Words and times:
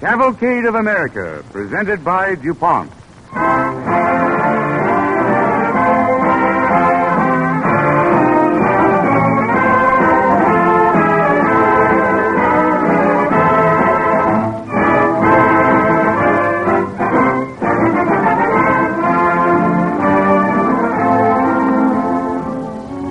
Cavalcade 0.00 0.64
of 0.64 0.76
America, 0.76 1.44
presented 1.50 2.04
by 2.04 2.36
DuPont. 2.36 2.88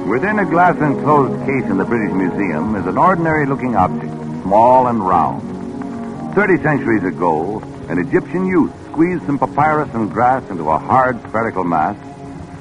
Within 0.08 0.40
a 0.40 0.46
glass 0.46 0.78
enclosed 0.78 1.46
case 1.46 1.66
in 1.66 1.78
the 1.78 1.84
British 1.84 2.14
Museum 2.14 2.78
is 2.78 2.86
an 2.86 2.98
ordinary 2.98 3.46
looking 3.46 3.76
object, 3.76 4.14
small 4.44 4.88
and 4.88 5.06
round. 5.06 5.56
Thirty 6.38 6.62
centuries 6.62 7.03
ago, 7.03 7.64
an 7.90 7.98
Egyptian 7.98 8.46
youth 8.46 8.72
squeezed 8.92 9.25
some 9.25 9.40
papyrus 9.40 9.90
and 9.96 10.14
grass 10.14 10.48
into 10.52 10.70
a 10.70 10.78
hard 10.78 11.20
spherical 11.24 11.64
mass, 11.64 11.98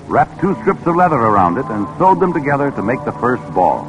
wrapped 0.06 0.40
two 0.40 0.54
strips 0.62 0.86
of 0.86 0.96
leather 0.96 1.18
around 1.18 1.58
it, 1.58 1.66
and 1.66 1.86
sewed 1.98 2.18
them 2.18 2.32
together 2.32 2.70
to 2.70 2.82
make 2.82 3.04
the 3.04 3.12
first 3.12 3.42
ball. 3.52 3.86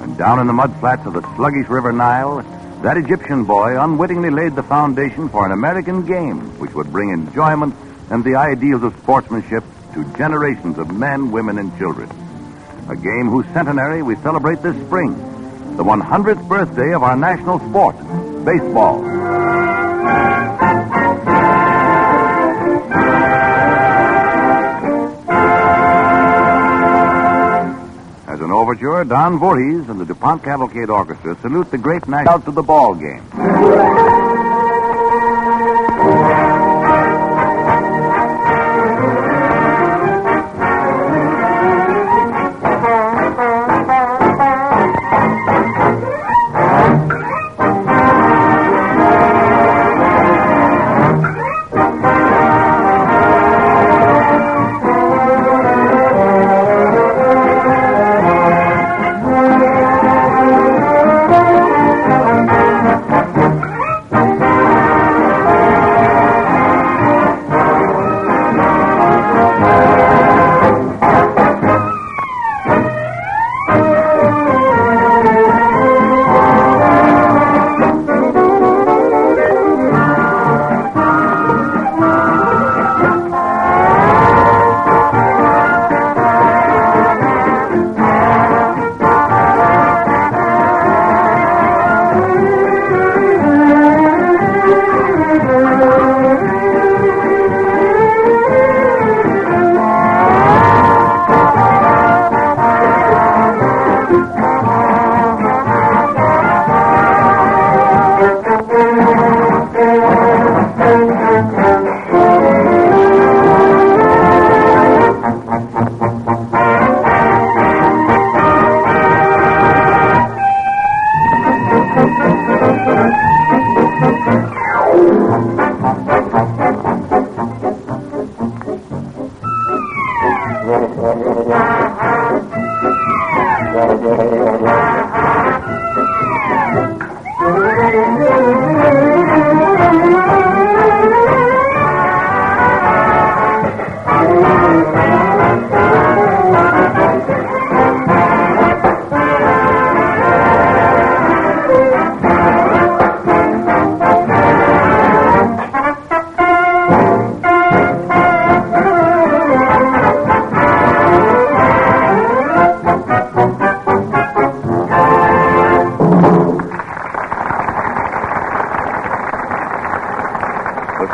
And 0.00 0.16
down 0.16 0.40
in 0.40 0.46
the 0.46 0.54
mud 0.54 0.74
flats 0.80 1.04
of 1.04 1.12
the 1.12 1.20
sluggish 1.36 1.68
River 1.68 1.92
Nile, 1.92 2.40
that 2.80 2.96
Egyptian 2.96 3.44
boy 3.44 3.78
unwittingly 3.78 4.30
laid 4.30 4.56
the 4.56 4.62
foundation 4.62 5.28
for 5.28 5.44
an 5.44 5.52
American 5.52 6.06
game 6.06 6.58
which 6.58 6.72
would 6.72 6.90
bring 6.90 7.10
enjoyment 7.10 7.74
and 8.08 8.24
the 8.24 8.36
ideals 8.36 8.82
of 8.82 8.96
sportsmanship 9.02 9.62
to 9.92 10.10
generations 10.16 10.78
of 10.78 10.90
men, 10.90 11.30
women, 11.30 11.58
and 11.58 11.76
children. 11.76 12.08
A 12.88 12.96
game 12.96 13.28
whose 13.28 13.44
centenary 13.52 14.00
we 14.00 14.16
celebrate 14.24 14.62
this 14.62 14.86
spring, 14.86 15.12
the 15.76 15.84
100th 15.84 16.48
birthday 16.48 16.94
of 16.94 17.02
our 17.02 17.14
national 17.14 17.58
sport, 17.58 17.96
baseball. 18.44 19.04
As 28.26 28.40
an 28.40 28.50
overture, 28.50 29.04
Don 29.04 29.38
Voorhees 29.38 29.88
and 29.88 30.00
the 30.00 30.04
DuPont 30.04 30.42
Cavalcade 30.42 30.90
Orchestra 30.90 31.36
salute 31.40 31.70
the 31.70 31.78
great 31.78 32.06
national 32.08 32.34
out 32.34 32.44
to 32.44 32.50
the 32.50 32.62
ball 32.62 32.94
game. 32.94 33.22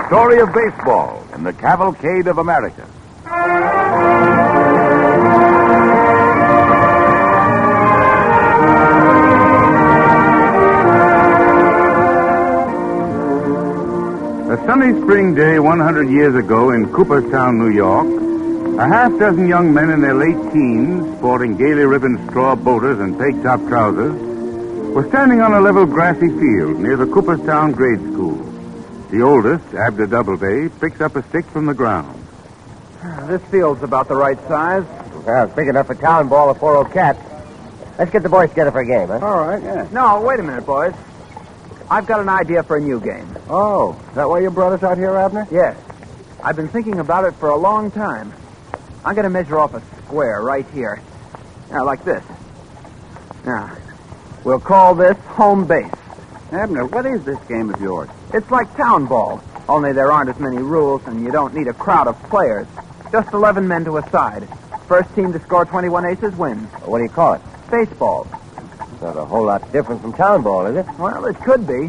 Story 0.08 0.40
of 0.40 0.50
baseball 0.54 1.22
in 1.34 1.44
the 1.44 1.52
Cavalcade 1.52 2.28
of 2.28 2.38
America. 2.38 2.88
A 14.48 14.56
sunny 14.64 14.98
spring 15.02 15.34
day 15.34 15.58
100 15.58 16.08
years 16.08 16.34
ago 16.34 16.70
in 16.70 16.90
Cooperstown, 16.90 17.58
New 17.58 17.70
York, 17.70 18.08
a 18.78 18.88
half 18.88 19.12
dozen 19.18 19.46
young 19.46 19.74
men 19.74 19.90
in 19.90 20.00
their 20.00 20.14
late 20.14 20.52
teens, 20.54 21.18
sporting 21.18 21.58
gaily 21.58 21.84
ribboned 21.84 22.30
straw 22.30 22.54
boaters 22.54 22.98
and 22.98 23.18
peg 23.18 23.42
top 23.42 23.60
trousers, 23.68 24.18
were 24.94 25.06
standing 25.10 25.42
on 25.42 25.52
a 25.52 25.60
level 25.60 25.84
grassy 25.84 26.30
field 26.30 26.80
near 26.80 26.96
the 26.96 27.06
Cooperstown 27.06 27.72
grade 27.72 28.00
school. 28.14 28.37
The 29.10 29.22
oldest, 29.22 29.64
Abner 29.74 30.06
Doubleday, 30.06 30.68
picks 30.80 31.00
up 31.00 31.16
a 31.16 31.22
stick 31.28 31.46
from 31.46 31.64
the 31.66 31.74
ground. 31.74 32.22
This 33.26 33.42
field's 33.50 33.82
about 33.82 34.08
the 34.08 34.16
right 34.16 34.38
size. 34.48 34.84
Well, 35.24 35.46
it's 35.46 35.54
big 35.54 35.68
enough 35.68 35.86
for 35.86 35.94
town 35.94 36.28
ball 36.28 36.50
of 36.50 36.58
four 36.58 36.76
old 36.76 36.92
cats. 36.92 37.18
Let's 37.98 38.10
get 38.10 38.22
the 38.22 38.28
boys 38.28 38.50
together 38.50 38.70
for 38.70 38.80
a 38.80 38.86
game, 38.86 39.08
huh? 39.08 39.18
All 39.24 39.46
right, 39.46 39.62
yeah. 39.62 39.88
No, 39.92 40.20
wait 40.20 40.38
a 40.40 40.42
minute, 40.42 40.66
boys. 40.66 40.94
I've 41.90 42.06
got 42.06 42.20
an 42.20 42.28
idea 42.28 42.62
for 42.62 42.76
a 42.76 42.80
new 42.80 43.00
game. 43.00 43.36
Oh, 43.48 43.98
is 44.10 44.14
that 44.14 44.28
why 44.28 44.40
you 44.40 44.50
brought 44.50 44.74
us 44.74 44.82
out 44.82 44.98
here, 44.98 45.16
Abner? 45.16 45.48
Yes. 45.50 45.76
I've 46.42 46.56
been 46.56 46.68
thinking 46.68 47.00
about 47.00 47.24
it 47.24 47.32
for 47.36 47.48
a 47.48 47.56
long 47.56 47.90
time. 47.90 48.32
I'm 49.04 49.14
going 49.14 49.24
to 49.24 49.30
measure 49.30 49.58
off 49.58 49.74
a 49.74 49.82
square 50.04 50.42
right 50.42 50.66
here. 50.74 51.00
Now, 51.70 51.84
like 51.84 52.04
this. 52.04 52.22
Now, 53.46 53.74
we'll 54.44 54.60
call 54.60 54.94
this 54.94 55.16
home 55.28 55.66
base. 55.66 55.90
Abner, 56.52 56.86
what 56.86 57.04
is 57.04 57.24
this 57.24 57.38
game 57.46 57.72
of 57.72 57.80
yours? 57.80 58.08
It's 58.32 58.50
like 58.50 58.74
town 58.76 59.06
ball, 59.06 59.42
only 59.68 59.92
there 59.92 60.10
aren't 60.10 60.30
as 60.30 60.38
many 60.38 60.56
rules 60.56 61.02
and 61.06 61.22
you 61.22 61.30
don't 61.30 61.54
need 61.54 61.68
a 61.68 61.74
crowd 61.74 62.06
of 62.08 62.20
players. 62.24 62.66
Just 63.12 63.32
11 63.32 63.68
men 63.68 63.84
to 63.84 63.98
a 63.98 64.10
side. 64.10 64.48
First 64.86 65.14
team 65.14 65.32
to 65.32 65.40
score 65.40 65.66
21 65.66 66.06
aces 66.06 66.34
wins. 66.36 66.68
What 66.84 66.98
do 66.98 67.04
you 67.04 67.10
call 67.10 67.34
it? 67.34 67.42
Baseball. 67.70 68.26
Not 69.02 69.16
a 69.16 69.24
whole 69.24 69.44
lot 69.44 69.70
different 69.72 70.00
from 70.00 70.14
town 70.14 70.42
ball, 70.42 70.66
is 70.66 70.76
it? 70.76 70.86
Well, 70.98 71.26
it 71.26 71.36
could 71.40 71.66
be. 71.66 71.88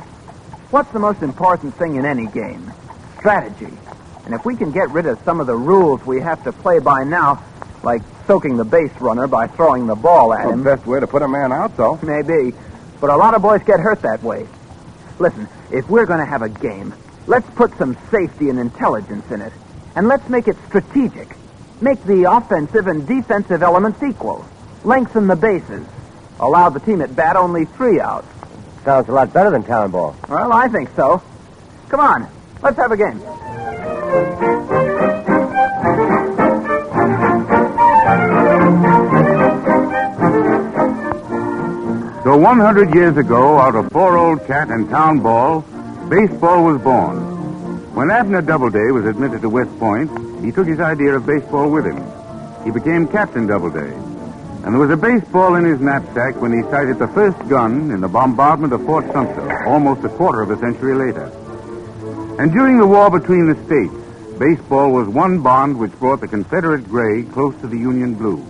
What's 0.71 0.91
the 0.91 0.99
most 0.99 1.21
important 1.21 1.73
thing 1.75 1.95
in 1.95 2.05
any 2.05 2.27
game? 2.27 2.71
Strategy. 3.17 3.73
And 4.25 4.33
if 4.33 4.45
we 4.45 4.55
can 4.55 4.71
get 4.71 4.89
rid 4.91 5.05
of 5.05 5.19
some 5.23 5.39
of 5.39 5.47
the 5.47 5.55
rules 5.55 6.05
we 6.05 6.21
have 6.21 6.43
to 6.43 6.51
play 6.51 6.79
by 6.79 7.03
now, 7.03 7.43
like 7.81 8.01
soaking 8.27 8.57
the 8.57 8.65
base 8.65 8.91
runner 8.99 9.25
by 9.25 9.47
throwing 9.47 9.87
the 9.87 9.95
ball 9.95 10.33
at 10.33 10.47
him. 10.47 10.63
best 10.63 10.85
way 10.85 10.99
to 10.99 11.07
put 11.07 11.21
a 11.21 11.27
man 11.27 11.51
out, 11.51 11.75
though. 11.77 11.97
Maybe. 12.03 12.53
But 12.99 13.09
a 13.09 13.15
lot 13.15 13.33
of 13.33 13.41
boys 13.41 13.61
get 13.63 13.79
hurt 13.79 14.01
that 14.01 14.21
way. 14.23 14.47
Listen, 15.19 15.47
if 15.71 15.89
we're 15.89 16.05
going 16.05 16.19
to 16.19 16.25
have 16.25 16.41
a 16.41 16.49
game, 16.49 16.93
let's 17.27 17.49
put 17.51 17.77
some 17.77 17.97
safety 18.11 18.49
and 18.49 18.59
intelligence 18.59 19.29
in 19.31 19.41
it. 19.41 19.53
And 19.95 20.07
let's 20.07 20.27
make 20.29 20.47
it 20.47 20.57
strategic. 20.67 21.35
Make 21.81 22.03
the 22.03 22.31
offensive 22.31 22.87
and 22.87 23.07
defensive 23.07 23.63
elements 23.63 24.01
equal. 24.03 24.45
Lengthen 24.83 25.27
the 25.27 25.35
bases. 25.35 25.85
Allow 26.39 26.69
the 26.69 26.79
team 26.79 27.01
at 27.01 27.15
bat 27.15 27.35
only 27.35 27.65
three 27.65 27.99
outs. 27.99 28.27
Sounds 28.83 29.09
a 29.09 29.11
lot 29.11 29.33
better 29.33 29.49
than 29.49 29.63
town 29.63 29.91
ball. 29.91 30.15
Well, 30.27 30.53
I 30.53 30.67
think 30.67 30.89
so. 30.95 31.21
Come 31.89 31.99
on, 31.99 32.29
let's 32.61 32.77
have 32.77 32.91
a 32.91 32.97
game. 32.97 34.58
So 42.29 42.37
100 42.37 42.93
years 42.93 43.17
ago, 43.17 43.57
out 43.57 43.73
of 43.73 43.91
four 43.91 44.15
old 44.15 44.45
cat 44.45 44.69
and 44.69 44.87
town 44.87 45.19
ball, 45.19 45.61
baseball 46.11 46.63
was 46.63 46.79
born. 46.79 47.17
When 47.95 48.11
Abner 48.11 48.43
Doubleday 48.43 48.91
was 48.91 49.05
admitted 49.05 49.41
to 49.41 49.49
West 49.49 49.75
Point, 49.79 50.11
he 50.45 50.51
took 50.51 50.67
his 50.67 50.79
idea 50.79 51.15
of 51.15 51.25
baseball 51.25 51.71
with 51.71 51.87
him. 51.87 51.97
He 52.63 52.69
became 52.69 53.07
Captain 53.07 53.47
Doubleday. 53.47 53.95
And 54.61 54.75
there 54.75 54.79
was 54.79 54.91
a 54.91 54.95
baseball 54.95 55.55
in 55.55 55.65
his 55.65 55.79
knapsack 55.79 56.39
when 56.39 56.53
he 56.53 56.61
sighted 56.69 56.99
the 56.99 57.07
first 57.07 57.39
gun 57.49 57.89
in 57.89 57.99
the 57.99 58.07
bombardment 58.07 58.73
of 58.73 58.85
Fort 58.85 59.11
Sumter, 59.11 59.65
almost 59.65 60.05
a 60.05 60.09
quarter 60.09 60.43
of 60.43 60.51
a 60.51 60.59
century 60.59 60.93
later. 60.93 61.31
And 62.37 62.51
during 62.51 62.77
the 62.77 62.85
war 62.85 63.09
between 63.09 63.47
the 63.47 63.55
states, 63.65 64.37
baseball 64.37 64.91
was 64.91 65.07
one 65.07 65.41
bond 65.41 65.79
which 65.79 65.93
brought 65.93 66.21
the 66.21 66.27
Confederate 66.27 66.87
gray 66.87 67.23
close 67.23 67.59
to 67.61 67.67
the 67.67 67.79
Union 67.79 68.13
blue. 68.13 68.45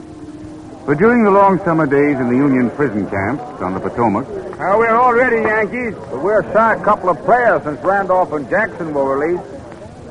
But 0.90 0.98
during 0.98 1.24
the 1.24 1.30
long 1.30 1.60
summer 1.60 1.86
days 1.86 2.20
in 2.20 2.30
the 2.30 2.36
Union 2.36 2.72
prison 2.72 3.08
camps 3.08 3.44
on 3.62 3.76
the 3.76 3.80
Potomac, 3.80 4.28
Well, 4.58 4.80
we're 4.80 4.96
all 4.96 5.14
ready, 5.14 5.36
Yankees. 5.36 5.94
But 5.94 6.24
we're 6.24 6.42
shy 6.52 6.74
a 6.74 6.84
couple 6.84 7.12
of 7.12 7.24
players 7.26 7.62
since 7.62 7.80
Randolph 7.84 8.34
and 8.34 8.50
Jackson 8.50 8.92
were 8.92 9.16
released. 9.16 9.44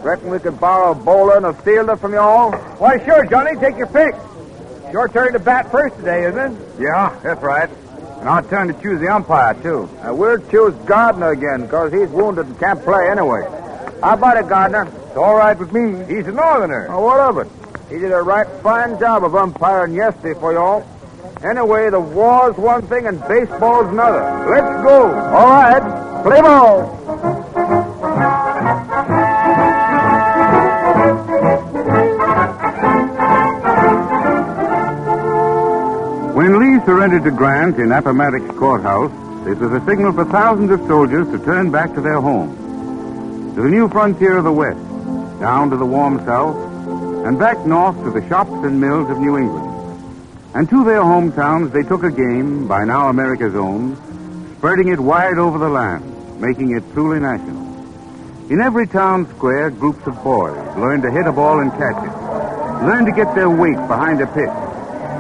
Reckon 0.05 0.31
we 0.31 0.39
could 0.39 0.61
borrow 0.61 0.93
a 0.93 0.95
bowler 0.95 1.37
and 1.37 1.47
a 1.47 1.53
fielder 1.53 1.97
from 1.97 2.13
you 2.13 2.21
all? 2.21 2.53
Why, 2.79 3.05
sure, 3.05 3.27
Johnny. 3.27 3.59
Take 3.59 3.77
your 3.77 3.89
pick. 3.89 4.15
It's 4.85 4.93
your 4.93 5.09
turn 5.09 5.33
to 5.33 5.41
bat 5.41 5.69
first 5.73 5.97
today, 5.97 6.27
isn't 6.27 6.53
it? 6.53 6.63
Yeah, 6.79 7.19
that's 7.25 7.43
right. 7.43 7.69
And 8.21 8.29
our 8.29 8.43
turn 8.43 8.69
to 8.69 8.81
choose 8.81 9.01
the 9.01 9.09
umpire, 9.09 9.55
too. 9.55 9.91
Uh, 10.07 10.15
we'll 10.15 10.39
choose 10.49 10.75
Gardner 10.87 11.33
again, 11.33 11.63
because 11.63 11.93
he's 11.93 12.09
wounded 12.11 12.47
and 12.47 12.61
can't 12.61 12.81
play 12.85 13.11
anyway. 13.11 13.43
How 14.01 14.15
about 14.15 14.37
it, 14.37 14.49
Gardner? 14.49 14.85
It's 14.85 15.17
all 15.17 15.35
right 15.35 15.59
with 15.59 15.73
me. 15.73 16.05
He's 16.07 16.29
a 16.29 16.33
northerner. 16.33 16.87
Oh, 16.89 17.01
what 17.01 17.19
of 17.19 17.39
it? 17.39 17.58
He 17.91 17.99
did 17.99 18.13
a 18.13 18.21
right 18.21 18.47
fine 18.63 18.99
job 18.99 19.25
of 19.25 19.35
umpiring 19.35 19.95
yesterday 19.95 20.39
for 20.39 20.53
you 20.53 20.59
all. 20.59 20.87
Anyway, 21.43 21.89
the 21.89 22.01
war's 22.01 22.57
one 22.57 22.83
thing 22.83 23.07
and 23.07 23.19
baseball's 23.27 23.87
another. 23.87 24.21
Let's 24.51 24.83
go. 24.83 25.07
All 25.07 25.49
right. 25.49 26.23
Play 26.23 26.41
ball. 26.43 26.99
when 36.35 36.59
Lee 36.59 36.85
surrendered 36.85 37.25
to 37.25 37.31
Grant 37.31 37.79
in 37.79 37.91
Appomattox 37.91 38.59
Courthouse, 38.59 39.11
it 39.47 39.59
was 39.59 39.73
a 39.73 39.85
signal 39.87 40.13
for 40.13 40.25
thousands 40.27 40.71
of 40.71 40.81
soldiers 40.87 41.27
to 41.29 41.39
turn 41.45 41.71
back 41.71 41.95
to 41.95 42.01
their 42.01 42.21
homes, 42.21 43.55
to 43.55 43.63
the 43.63 43.69
new 43.69 43.89
frontier 43.89 44.37
of 44.37 44.45
the 44.45 44.53
West, 44.53 44.79
down 45.41 45.71
to 45.71 45.77
the 45.77 45.87
warm 45.87 46.25
South, 46.27 46.68
and 47.27 47.39
back 47.39 47.59
north 47.67 47.97
to 48.05 48.11
the 48.11 48.27
shops 48.29 48.51
and 48.51 48.81
mills 48.81 49.11
of 49.11 49.19
New 49.19 49.37
England. 49.37 49.75
And 50.55 50.69
to 50.71 50.85
their 50.85 51.01
hometowns 51.01 51.73
they 51.73 51.83
took 51.83 52.03
a 52.03 52.11
game, 52.11 52.67
by 52.69 52.85
now 52.85 53.09
America's 53.09 53.55
own, 53.55 53.97
spreading 54.57 54.89
it 54.89 54.99
wide 54.99 55.39
over 55.39 55.59
the 55.59 55.69
land, 55.69 56.41
making 56.41 56.77
it 56.77 56.83
truly 56.93 57.21
national. 57.21 57.59
In 58.51 58.61
every 58.61 58.87
town 58.87 59.29
square, 59.37 59.71
groups 59.71 60.07
of 60.07 60.23
boys 60.25 60.57
learned 60.77 61.03
to 61.03 61.11
hit 61.11 61.27
a 61.27 61.33
ball 61.33 61.61
and 61.61 61.71
catch 61.73 62.03
it, 62.03 62.15
learned 62.87 63.07
to 63.07 63.13
get 63.13 63.35
their 63.35 63.51
weight 63.51 63.77
behind 63.87 64.21
a 64.23 64.27
pitch. 64.27 64.57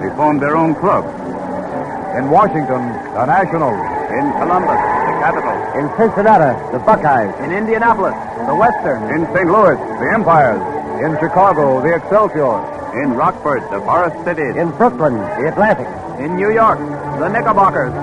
They 0.00 0.09
formed 0.17 0.40
their 0.40 0.57
own 0.57 0.75
clubs. 0.75 1.12
In 2.17 2.31
Washington, 2.31 2.88
the 3.12 3.26
Nationals. 3.26 3.78
In 4.09 4.33
Columbus, 4.40 4.81
the 4.81 5.14
capital. 5.21 5.55
In 5.76 5.87
Cincinnati, 5.99 6.57
the 6.73 6.78
Buckeyes. 6.78 7.35
In 7.45 7.52
Indianapolis, 7.52 8.17
the 8.49 8.57
Western. 8.57 9.02
In 9.12 9.26
St. 9.35 9.47
Louis, 9.47 9.76
the 9.76 10.11
Empires. 10.14 10.77
In 10.99 11.17
Chicago, 11.21 11.81
the 11.81 11.95
Excelsior. 11.95 12.59
In 13.00 13.12
Rockford, 13.14 13.62
the 13.71 13.81
Forest 13.87 14.25
Cities. 14.25 14.57
In 14.57 14.71
Brooklyn, 14.73 15.14
the 15.14 15.47
Atlantic. 15.47 15.87
In 16.19 16.35
New 16.37 16.50
York, 16.50 16.78
the 17.21 17.28
Knickerbockers. 17.28 17.95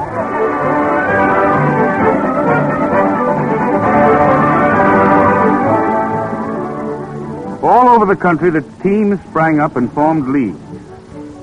All 7.61 7.89
over 7.89 8.05
the 8.05 8.15
country, 8.15 8.49
the 8.49 8.61
teams 8.81 9.19
sprang 9.29 9.59
up 9.59 9.75
and 9.75 9.91
formed 9.91 10.29
leagues. 10.29 10.57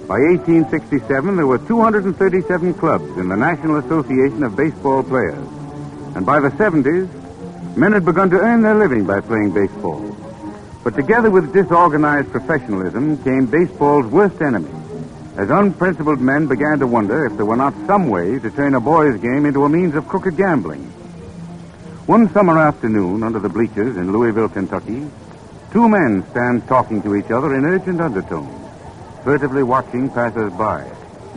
By 0.08 0.20
1867, 0.20 1.36
there 1.36 1.46
were 1.46 1.58
237 1.58 2.72
clubs 2.74 3.18
in 3.18 3.28
the 3.28 3.36
National 3.36 3.76
Association 3.76 4.42
of 4.42 4.56
Baseball 4.56 5.02
Players. 5.02 5.46
And 6.16 6.24
by 6.24 6.40
the 6.40 6.48
70s, 6.50 7.76
men 7.76 7.92
had 7.92 8.06
begun 8.06 8.30
to 8.30 8.38
earn 8.38 8.62
their 8.62 8.74
living 8.74 9.04
by 9.04 9.20
playing 9.20 9.52
baseball. 9.52 10.11
But 10.84 10.96
together 10.96 11.30
with 11.30 11.52
disorganized 11.52 12.30
professionalism 12.32 13.22
came 13.22 13.46
baseball's 13.46 14.06
worst 14.06 14.40
enemy, 14.42 14.70
as 15.36 15.48
unprincipled 15.48 16.20
men 16.20 16.48
began 16.48 16.80
to 16.80 16.86
wonder 16.86 17.26
if 17.26 17.36
there 17.36 17.46
were 17.46 17.56
not 17.56 17.74
some 17.86 18.08
way 18.08 18.38
to 18.38 18.50
turn 18.50 18.74
a 18.74 18.80
boys' 18.80 19.20
game 19.20 19.46
into 19.46 19.64
a 19.64 19.68
means 19.68 19.94
of 19.94 20.08
crooked 20.08 20.36
gambling. 20.36 20.82
One 22.06 22.28
summer 22.32 22.58
afternoon, 22.58 23.22
under 23.22 23.38
the 23.38 23.48
bleachers 23.48 23.96
in 23.96 24.12
Louisville, 24.12 24.48
Kentucky, 24.48 25.08
two 25.70 25.88
men 25.88 26.24
stand 26.32 26.66
talking 26.66 27.00
to 27.02 27.14
each 27.14 27.30
other 27.30 27.54
in 27.54 27.64
urgent 27.64 28.00
undertones, 28.00 28.52
furtively 29.22 29.62
watching 29.62 30.10
passers-by. 30.10 30.84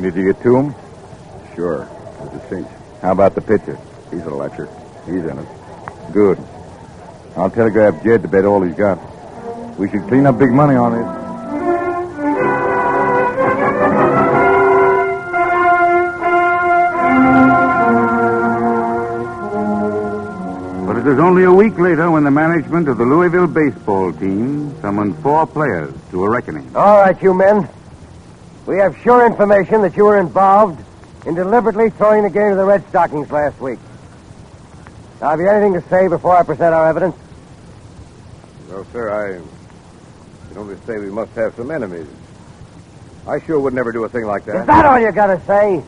Did 0.02 0.16
you 0.16 0.34
get 0.34 0.42
to 0.42 0.58
him? 0.58 0.76
Sure. 1.56 1.88
There's 2.20 2.44
a 2.44 2.50
cinch. 2.50 2.68
How 3.02 3.12
about 3.12 3.36
the 3.36 3.42
pitcher? 3.42 3.78
He's 4.10 4.26
a 4.26 4.34
lecher. 4.34 4.68
He's 5.06 5.24
in 5.24 5.38
it. 5.38 5.48
Good. 6.12 6.40
I'll 7.38 7.52
telegraph 7.52 8.04
Jed 8.04 8.24
to 8.24 8.28
bet 8.28 8.46
all 8.46 8.64
he's 8.64 8.76
got. 8.76 9.00
We 9.78 9.90
should 9.90 10.08
clean 10.08 10.26
up 10.26 10.40
big 10.40 10.52
money 10.52 10.76
on 10.76 10.94
this. 10.94 11.06
But 20.88 20.98
it 20.98 21.04
was 21.04 21.20
only 21.20 21.44
a 21.44 21.52
week 21.52 21.78
later 21.78 22.10
when 22.10 22.24
the 22.24 22.32
management 22.32 22.88
of 22.88 22.98
the 22.98 23.04
Louisville 23.04 23.48
baseball 23.48 24.14
team 24.14 24.80
summoned 24.82 25.18
four 25.20 25.46
players 25.46 25.94
to 26.12 26.24
a 26.24 26.30
reckoning. 26.30 26.74
All 26.76 27.02
right, 27.02 27.22
you 27.22 27.34
men. 27.34 27.68
We 28.66 28.78
have 28.78 28.98
sure 29.04 29.26
information 29.26 29.82
that 29.82 29.98
you 29.98 30.06
were 30.06 30.20
involved 30.20 30.82
in 31.26 31.36
deliberately 31.36 31.90
throwing 31.90 32.24
the 32.24 32.30
game 32.30 32.52
to 32.52 32.56
the 32.56 32.66
Red 32.66 32.88
Stockings 32.90 33.30
last 33.30 33.60
week. 33.60 33.80
Now, 35.20 35.32
have 35.32 35.40
you 35.40 35.50
anything 35.50 35.74
to 35.74 35.88
say 35.90 36.08
before 36.08 36.38
I 36.38 36.44
present 36.44 36.74
our 36.74 36.88
evidence? 36.88 37.16
No, 38.70 38.86
sir, 38.92 39.10
I 39.10 39.42
can 40.56 40.62
only 40.62 40.78
say 40.86 40.98
we 40.98 41.12
must 41.12 41.34
have 41.34 41.54
some 41.56 41.70
enemies. 41.70 42.08
I 43.28 43.40
sure 43.46 43.60
would 43.60 43.74
never 43.74 43.92
do 43.92 44.06
a 44.06 44.10
thing 44.10 44.24
like 44.24 44.46
that. 44.46 44.62
Is 44.62 44.68
that 44.68 44.86
all 44.86 44.98
you 44.98 45.12
got 45.12 45.28
to 45.28 45.46
say? 45.46 45.84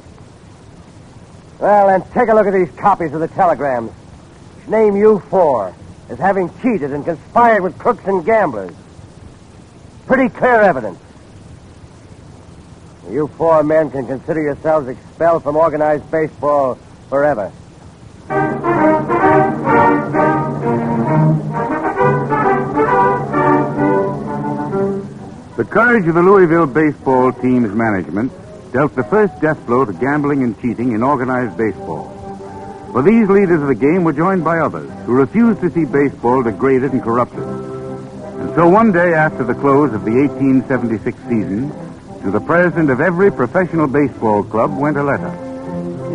Well, 1.60 1.88
then 1.88 2.02
take 2.12 2.28
a 2.28 2.34
look 2.34 2.46
at 2.48 2.54
these 2.54 2.72
copies 2.78 3.14
of 3.14 3.22
the 3.22 3.30
telegrams. 3.30 3.92
Name 4.68 4.98
you 4.98 5.20
four 5.30 5.74
as 6.10 6.20
having 6.20 6.50
cheated 6.62 6.92
and 6.92 7.06
conspired 7.06 7.64
with 7.64 7.78
crooks 7.78 8.04
and 8.06 8.26
gamblers. 8.26 8.76
Pretty 10.06 10.30
clear 10.30 10.62
evidence. 10.62 11.00
You 13.10 13.28
four 13.38 13.64
men 13.64 13.90
can 13.90 14.06
consider 14.06 14.42
yourselves 14.42 14.90
expelled 14.90 15.44
from 15.44 15.56
organized 15.56 16.12
baseball 16.12 16.78
forever. 17.08 17.54
Courage 25.70 26.08
of 26.08 26.16
the 26.16 26.22
Louisville 26.22 26.66
baseball 26.66 27.34
team's 27.34 27.74
management 27.74 28.32
dealt 28.72 28.96
the 28.96 29.04
first 29.04 29.40
death 29.42 29.64
blow 29.66 29.84
to 29.84 29.94
gambling 29.94 30.44
and 30.44 30.60
cheating 30.62 30.94
in 30.94 31.04
organized 31.04 31.58
baseball. 31.58 32.14
For 32.92 33.02
these 33.02 33.28
leaders 33.28 33.62
of 33.62 33.68
the 33.68 33.76
game 33.76 34.04
were 34.04 34.14
joined 34.14 34.44
by 34.44 34.60
others 34.60 34.90
who 35.06 35.14
refused 35.14 35.60
to 35.62 35.70
see 35.70 35.84
baseball 35.84 36.42
degraded 36.42 36.94
and 36.94 37.04
corrupted. 37.04 37.44
And 37.44 38.56
so 38.56 38.70
one 38.70 38.92
day 38.92 39.14
after 39.14 39.44
the 39.44 39.54
close 39.56 39.94
of 39.94 40.06
the 40.06 40.12
1876 40.12 41.18
season, 41.24 41.70
to 42.22 42.32
the 42.32 42.40
president 42.40 42.90
of 42.90 43.02
every 43.02 43.32
professional 43.32 43.88
baseball 43.88 44.44
club 44.44 44.76
went 44.76 44.98
a 44.98 45.04
letter. 45.04 45.32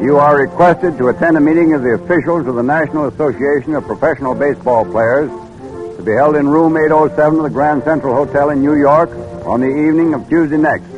You 0.03 0.17
are 0.17 0.41
requested 0.41 0.99
to 0.99 1.09
attend 1.09 1.37
a 1.37 1.41
meeting 1.41 1.75
of 1.75 1.83
the 1.83 1.91
officials 1.91 2.47
of 2.47 2.55
the 2.55 2.63
National 2.63 3.07
Association 3.07 3.75
of 3.75 3.85
Professional 3.85 4.35
Baseball 4.35 4.85
Players 4.85 5.31
to 5.97 6.03
be 6.03 6.13
held 6.13 6.37
in 6.37 6.49
room 6.49 6.77
807 6.77 7.39
of 7.39 7.45
the 7.45 7.51
Grand 7.51 7.85
Central 7.85 8.15
Hotel 8.15 8.51
in 8.51 8.63
New 8.63 8.75
York 8.75 9.11
on 9.47 9.61
the 9.61 9.67
evening 9.67 10.15
of 10.15 10.29
Tuesday 10.29 10.57
next. 10.57 10.89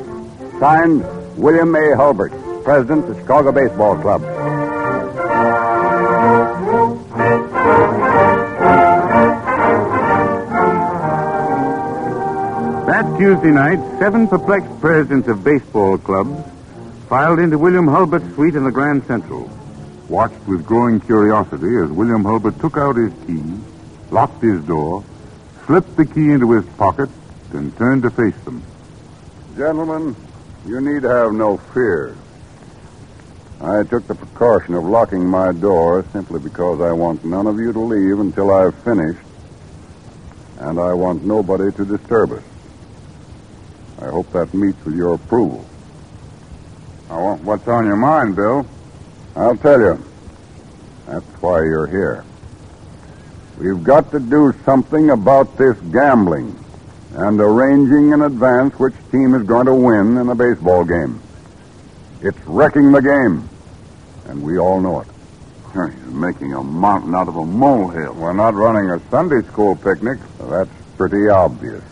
Signed, 0.59 1.03
William 1.37 1.75
A. 1.75 1.97
Hulbert, 1.97 2.33
President 2.63 3.05
of 3.05 3.15
the 3.15 3.21
Chicago 3.21 3.53
Baseball 3.53 3.97
Club. 3.97 4.23
That 12.87 13.19
Tuesday 13.19 13.51
night, 13.51 13.81
seven 13.99 14.29
perplexed 14.29 14.81
presidents 14.81 15.27
of 15.29 15.43
baseball 15.43 15.99
clubs 15.99 16.51
filed 17.09 17.39
into 17.39 17.59
William 17.59 17.87
Hulbert's 17.87 18.35
suite 18.35 18.55
in 18.55 18.65
the 18.65 18.71
Grand 18.71 19.05
Central, 19.07 19.51
watched 20.09 20.47
with 20.47 20.65
growing 20.67 21.01
curiosity 21.01 21.77
as 21.77 21.91
William 21.91 22.25
Hulbert 22.25 22.61
took 22.61 22.77
out 22.77 22.97
his 22.97 23.13
key, 23.27 23.43
locked 24.11 24.43
his 24.43 24.63
door, 24.65 25.03
slipped 25.67 25.97
the 25.97 26.05
key 26.05 26.31
into 26.31 26.53
his 26.53 26.65
pocket, 26.77 27.09
and 27.55 27.77
turned 27.79 28.03
to 28.03 28.11
face 28.11 28.45
them. 28.45 28.63
Gentlemen, 29.57 30.17
you 30.67 30.81
need 30.81 31.05
have 31.05 31.33
no 31.33 31.57
fear. 31.73 32.17
I 33.61 33.83
took 33.85 34.07
the 34.07 34.15
precaution 34.15 34.75
of 34.75 34.85
locking 34.85 35.27
my 35.27 35.53
door 35.53 36.05
simply 36.13 36.41
because 36.41 36.81
I 36.81 36.93
want 36.93 37.25
none 37.25 37.47
of 37.47 37.57
you 37.57 37.73
to 37.73 37.81
leave 37.81 38.19
until 38.19 38.53
I've 38.53 38.75
finished, 38.83 39.25
and 40.59 40.79
I 40.79 40.93
want 40.93 41.25
nobody 41.25 41.71
to 41.77 41.85
disturb 41.85 42.33
us. 42.33 42.43
I 44.03 44.07
hope 44.07 44.31
that 44.33 44.53
meets 44.53 44.85
with 44.85 44.97
your 44.97 45.15
approval. 45.15 45.65
Now, 47.09 47.37
what's 47.37 47.67
on 47.69 47.87
your 47.87 47.97
mind, 47.97 48.37
Bill? 48.37 48.67
I'll 49.37 49.57
tell 49.57 49.81
you. 49.81 50.05
That's 51.07 51.27
why 51.41 51.59
you're 51.59 51.87
here. 51.87 52.25
We've 53.59 53.85
got 53.85 54.11
to 54.11 54.19
do 54.19 54.53
something 54.65 55.11
about 55.11 55.57
this 55.57 55.79
gambling 55.93 56.64
and 57.15 57.41
arranging 57.41 58.13
in 58.13 58.23
advance 58.23 58.75
which 58.79 58.95
team 59.13 59.35
is 59.35 59.45
going 59.45 59.67
to 59.67 59.75
win 59.75 60.17
in 60.19 60.29
a 60.29 60.35
baseball 60.35 60.85
game. 60.85 61.21
It's 62.23 62.39
wrecking 62.47 62.91
the 62.91 63.01
game, 63.01 63.49
and 64.27 64.43
we 64.43 64.59
all 64.59 64.81
know 64.81 65.01
it. 65.01 65.09
You're 65.75 65.89
making 65.89 66.55
a 66.55 66.63
mountain 66.63 67.15
out 67.15 67.29
of 67.29 67.37
a 67.37 67.45
molehill. 67.45 68.15
We're 68.15 68.33
not 68.33 68.55
running 68.55 68.91
a 68.91 69.01
Sunday 69.11 69.47
school 69.49 69.77
picnic, 69.77 70.19
that's 70.41 70.71
pretty 70.97 71.29
obvious. 71.29 71.83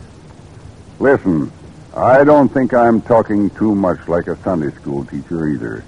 Listen, 0.98 1.52
I 1.96 2.24
don't 2.24 2.48
think 2.48 2.74
I'm 2.74 3.00
talking 3.00 3.50
too 3.50 3.74
much 3.74 4.08
like 4.08 4.26
a 4.26 4.36
Sunday 4.42 4.74
school 4.76 5.04
teacher 5.04 5.48
either. 5.48 5.84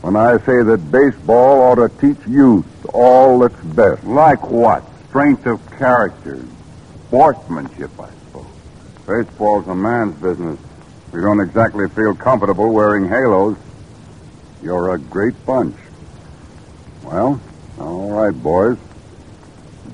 When 0.00 0.16
I 0.16 0.38
say 0.38 0.62
that 0.62 0.90
baseball 0.90 1.62
ought 1.62 1.74
to 1.74 1.88
teach 2.00 2.26
youth 2.26 2.64
all 2.94 3.40
that's 3.40 3.60
best. 3.74 4.04
Like 4.04 4.50
what? 4.50 4.84
Strength 5.08 5.46
of 5.46 5.70
character, 5.78 6.42
sportsmanship, 7.08 7.90
I. 8.00 8.19
Baseball's 9.10 9.66
a 9.66 9.74
man's 9.74 10.14
business. 10.20 10.56
We 11.12 11.20
don't 11.20 11.40
exactly 11.40 11.88
feel 11.88 12.14
comfortable 12.14 12.72
wearing 12.72 13.08
halos. 13.08 13.56
You're 14.62 14.94
a 14.94 14.98
great 14.98 15.34
bunch. 15.44 15.74
Well, 17.02 17.40
all 17.80 18.10
right, 18.12 18.30
boys. 18.40 18.78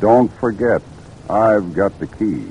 Don't 0.00 0.30
forget, 0.34 0.82
I've 1.30 1.72
got 1.72 1.98
the 1.98 2.06
key. 2.06 2.44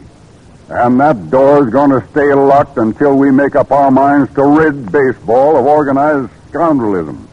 And 0.68 1.00
that 1.00 1.30
door's 1.30 1.72
going 1.72 1.92
to 1.92 2.04
stay 2.10 2.34
locked 2.34 2.78
until 2.78 3.16
we 3.16 3.30
make 3.30 3.56
up 3.56 3.72
our 3.72 3.92
minds 3.92 4.34
to 4.34 4.44
rid 4.44 4.92
baseball 4.92 5.58
of 5.58 5.68
organized 5.68 6.32
scoundrelism. 6.50 7.28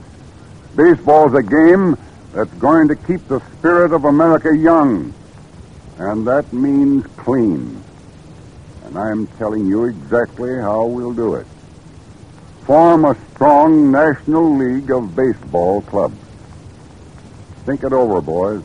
Baseball's 0.76 1.32
a 1.32 1.42
game 1.42 1.96
that's 2.34 2.52
going 2.54 2.88
to 2.88 2.96
keep 2.96 3.26
the 3.28 3.40
spirit 3.56 3.92
of 3.92 4.04
America 4.04 4.54
young. 4.54 5.14
And 5.96 6.26
that 6.26 6.52
means 6.52 7.06
clean. 7.16 7.81
And 8.92 9.00
I'm 9.00 9.26
telling 9.38 9.66
you 9.68 9.84
exactly 9.86 10.54
how 10.54 10.84
we'll 10.84 11.14
do 11.14 11.36
it. 11.36 11.46
Form 12.66 13.06
a 13.06 13.16
strong 13.32 13.90
National 13.90 14.54
League 14.54 14.90
of 14.90 15.16
Baseball 15.16 15.80
clubs. 15.80 16.18
Think 17.64 17.84
it 17.84 17.94
over, 17.94 18.20
boys. 18.20 18.62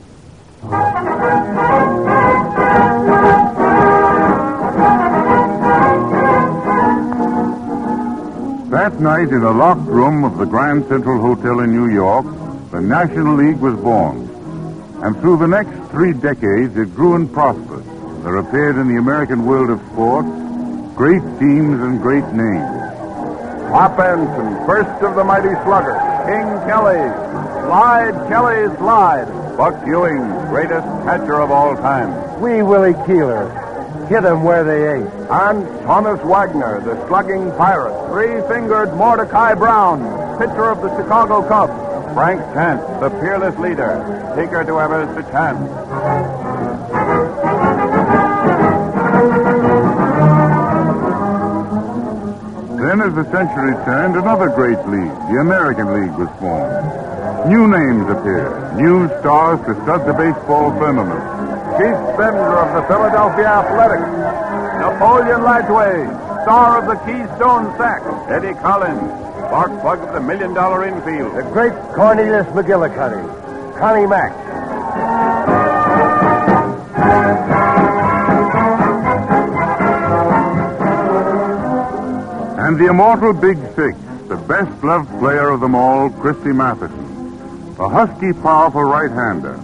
That 8.70 9.00
night, 9.00 9.30
in 9.30 9.44
a 9.44 9.52
locked 9.52 9.88
room 9.88 10.26
of 10.26 10.38
the 10.38 10.46
Grand 10.46 10.86
Central 10.90 11.22
Hotel 11.22 11.62
in 11.62 11.72
New 11.72 11.90
York, 11.94 12.26
the 12.72 12.82
National 12.82 13.36
League 13.36 13.60
was 13.60 13.80
born. 13.80 14.28
And 15.04 15.18
through 15.22 15.38
the 15.38 15.48
next 15.48 15.90
three 15.90 16.12
decades, 16.12 16.76
it 16.76 16.94
grew 16.94 17.16
and 17.16 17.32
prospered. 17.32 17.97
There 18.28 18.44
appeared 18.44 18.76
in 18.76 18.90
the 18.90 18.98
American 18.98 19.46
world 19.46 19.70
of 19.70 19.80
sport 19.94 20.26
great 20.98 21.24
teams 21.40 21.80
and 21.80 22.02
great 22.02 22.28
names. 22.36 22.68
Pop 23.72 23.98
Anson, 23.98 24.66
first 24.66 25.02
of 25.02 25.16
the 25.16 25.24
mighty 25.24 25.56
sluggers. 25.64 25.96
King 26.28 26.44
Kelly, 26.68 27.08
Slide 27.64 28.28
Kelly 28.28 28.76
Slide. 28.80 29.56
Buck 29.56 29.76
Ewing, 29.88 30.28
greatest 30.50 30.86
catcher 31.08 31.40
of 31.40 31.52
all 31.52 31.78
time. 31.78 32.42
Wee 32.42 32.64
Willie 32.64 33.00
Keeler. 33.06 33.48
Hit 34.10 34.26
'em 34.26 34.44
where 34.44 34.66
they 34.66 34.96
ain't. 34.96 35.10
And 35.32 35.66
Thomas 35.86 36.20
Wagner, 36.26 36.82
the 36.82 36.98
slugging 37.08 37.50
pirate. 37.54 37.96
Three-fingered 38.12 38.94
Mordecai 38.98 39.54
Brown, 39.54 40.04
pitcher 40.38 40.66
of 40.66 40.82
the 40.82 40.94
Chicago 40.98 41.44
Cubs. 41.44 41.72
Frank 42.14 42.42
Chance, 42.54 42.82
the 43.00 43.10
fearless 43.22 43.58
leader. 43.58 44.04
Eager 44.38 44.66
to 44.66 44.76
us 44.76 45.16
the 45.16 45.24
chance. 45.32 46.47
Then, 52.98 53.10
as 53.10 53.14
the 53.14 53.30
century 53.30 53.74
turned, 53.86 54.16
another 54.16 54.50
great 54.50 54.80
league, 54.90 55.14
the 55.30 55.38
American 55.40 55.94
League, 55.94 56.18
was 56.18 56.30
formed. 56.42 57.46
New 57.46 57.68
names 57.68 58.10
appeared, 58.10 58.76
new 58.76 59.06
stars 59.20 59.62
to 59.68 59.78
stud 59.84 60.08
the 60.08 60.14
baseball 60.14 60.72
firmament. 60.80 61.22
Chief 61.78 61.94
Bender 62.18 62.58
of 62.58 62.74
the 62.74 62.82
Philadelphia 62.90 63.46
Athletics. 63.46 64.10
Napoleon 64.82 65.42
Lajoie, 65.46 66.10
star 66.42 66.82
of 66.82 66.90
the 66.90 66.98
Keystone 67.06 67.70
Sack. 67.78 68.02
Eddie 68.32 68.58
Collins, 68.62 69.14
spark 69.46 69.80
plug 69.82 70.00
of 70.00 70.14
the 70.16 70.22
Million 70.22 70.56
Dollar 70.56 70.86
Infield. 70.86 71.36
The 71.36 71.44
great 71.54 71.74
Cornelius 71.94 72.48
McGillicuddy. 72.48 73.78
Connie 73.78 74.08
Mack. 74.08 74.34
And 82.68 82.78
the 82.78 82.88
immortal 82.88 83.32
Big 83.32 83.58
Six, 83.78 83.98
the 84.28 84.36
best 84.36 84.84
loved 84.84 85.08
player 85.20 85.52
of 85.52 85.62
them 85.62 85.74
all, 85.74 86.10
Christy 86.10 86.52
Mathewson. 86.52 87.78
A 87.80 87.88
husky, 87.88 88.34
powerful 88.34 88.84
right 88.84 89.10
hander. 89.10 89.58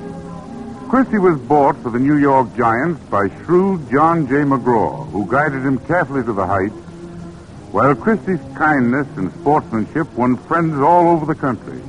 Christie 0.88 1.18
was 1.18 1.38
bought 1.38 1.76
for 1.84 1.90
the 1.90 2.00
New 2.00 2.16
York 2.16 2.56
Giants 2.56 3.04
by 3.10 3.28
shrewd 3.44 3.92
John 3.92 4.26
J. 4.26 4.46
McGraw, 4.46 5.06
who 5.12 5.30
guided 5.30 5.64
him 5.64 5.80
carefully 5.80 6.24
to 6.24 6.32
the 6.32 6.48
heights, 6.48 6.80
while 7.74 7.94
Christie's 7.94 8.40
kindness 8.56 9.08
and 9.18 9.34
sportsmanship 9.34 10.10
won 10.14 10.38
friends 10.38 10.80
all 10.80 11.10
over 11.10 11.26
the 11.26 11.36
country. 11.36 11.82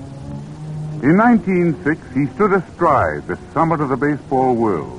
In 1.05 1.17
1906, 1.17 2.01
he 2.13 2.27
stood 2.35 2.55
astride 2.55 3.29
the 3.29 3.39
summit 3.53 3.81
of 3.81 3.89
the 3.89 3.97
baseball 3.97 4.57
world, 4.57 4.99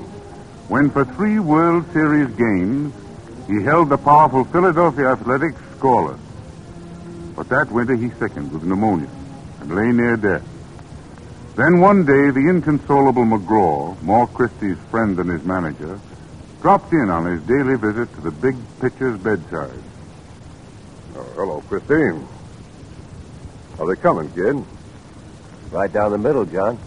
when 0.69 0.89
for 0.91 1.03
three 1.03 1.39
World 1.39 1.83
Series 1.91 2.33
games, 2.37 2.93
he 3.47 3.61
held 3.63 3.89
the 3.89 3.97
powerful 3.97 4.45
Philadelphia 4.45 5.11
Athletics 5.11 5.59
scoreless. 5.79 6.19
But 7.35 7.49
that 7.49 7.71
winter 7.71 7.95
he 7.95 8.09
sickened 8.11 8.51
with 8.51 8.63
pneumonia 8.63 9.09
and 9.59 9.75
lay 9.75 9.91
near 9.91 10.17
death. 10.17 10.47
Then 11.55 11.79
one 11.79 12.05
day, 12.05 12.31
the 12.31 12.47
inconsolable 12.49 13.23
McGraw, 13.23 14.01
more 14.01 14.27
Christie's 14.27 14.77
friend 14.91 15.15
than 15.15 15.29
his 15.29 15.43
manager, 15.45 15.99
dropped 16.61 16.91
in 16.91 17.09
on 17.09 17.25
his 17.25 17.41
daily 17.43 17.77
visit 17.77 18.13
to 18.15 18.21
the 18.21 18.31
big 18.31 18.55
pitcher's 18.81 19.17
bedside. 19.19 19.81
Oh, 21.15 21.23
hello, 21.35 21.61
Christine. 21.61 22.27
Are 23.79 23.87
they 23.87 24.01
coming, 24.01 24.29
kid? 24.31 24.63
Right 25.71 25.91
down 25.91 26.11
the 26.11 26.17
middle, 26.17 26.45
John. 26.45 26.77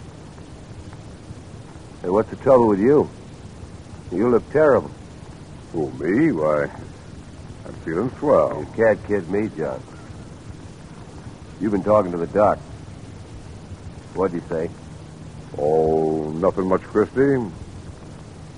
Hey, 2.03 2.11
what's 2.11 2.29
the 2.31 2.37
trouble 2.37 2.69
with 2.69 2.81
you? 2.81 3.09
You 4.13 4.31
look 4.31 4.51
terrible. 4.51 4.91
Who, 5.73 5.91
me? 5.93 6.33
Why, 6.33 6.71
I'm 7.69 7.75
feeling 7.85 8.11
swell. 8.19 8.59
You 8.61 8.67
can't 8.75 9.07
kid 9.07 9.31
me, 9.31 9.51
John. 9.57 9.83
You've 11.61 11.73
been 11.73 11.85
talking 11.85 12.13
to 12.13 12.19
the 12.19 12.27
doc. 12.27 12.59
What'd 14.15 14.41
he 14.41 14.49
say? 14.49 14.71
Oh, 15.59 16.31
nothing 16.31 16.67
much, 16.67 16.83
Christie. 16.83 17.21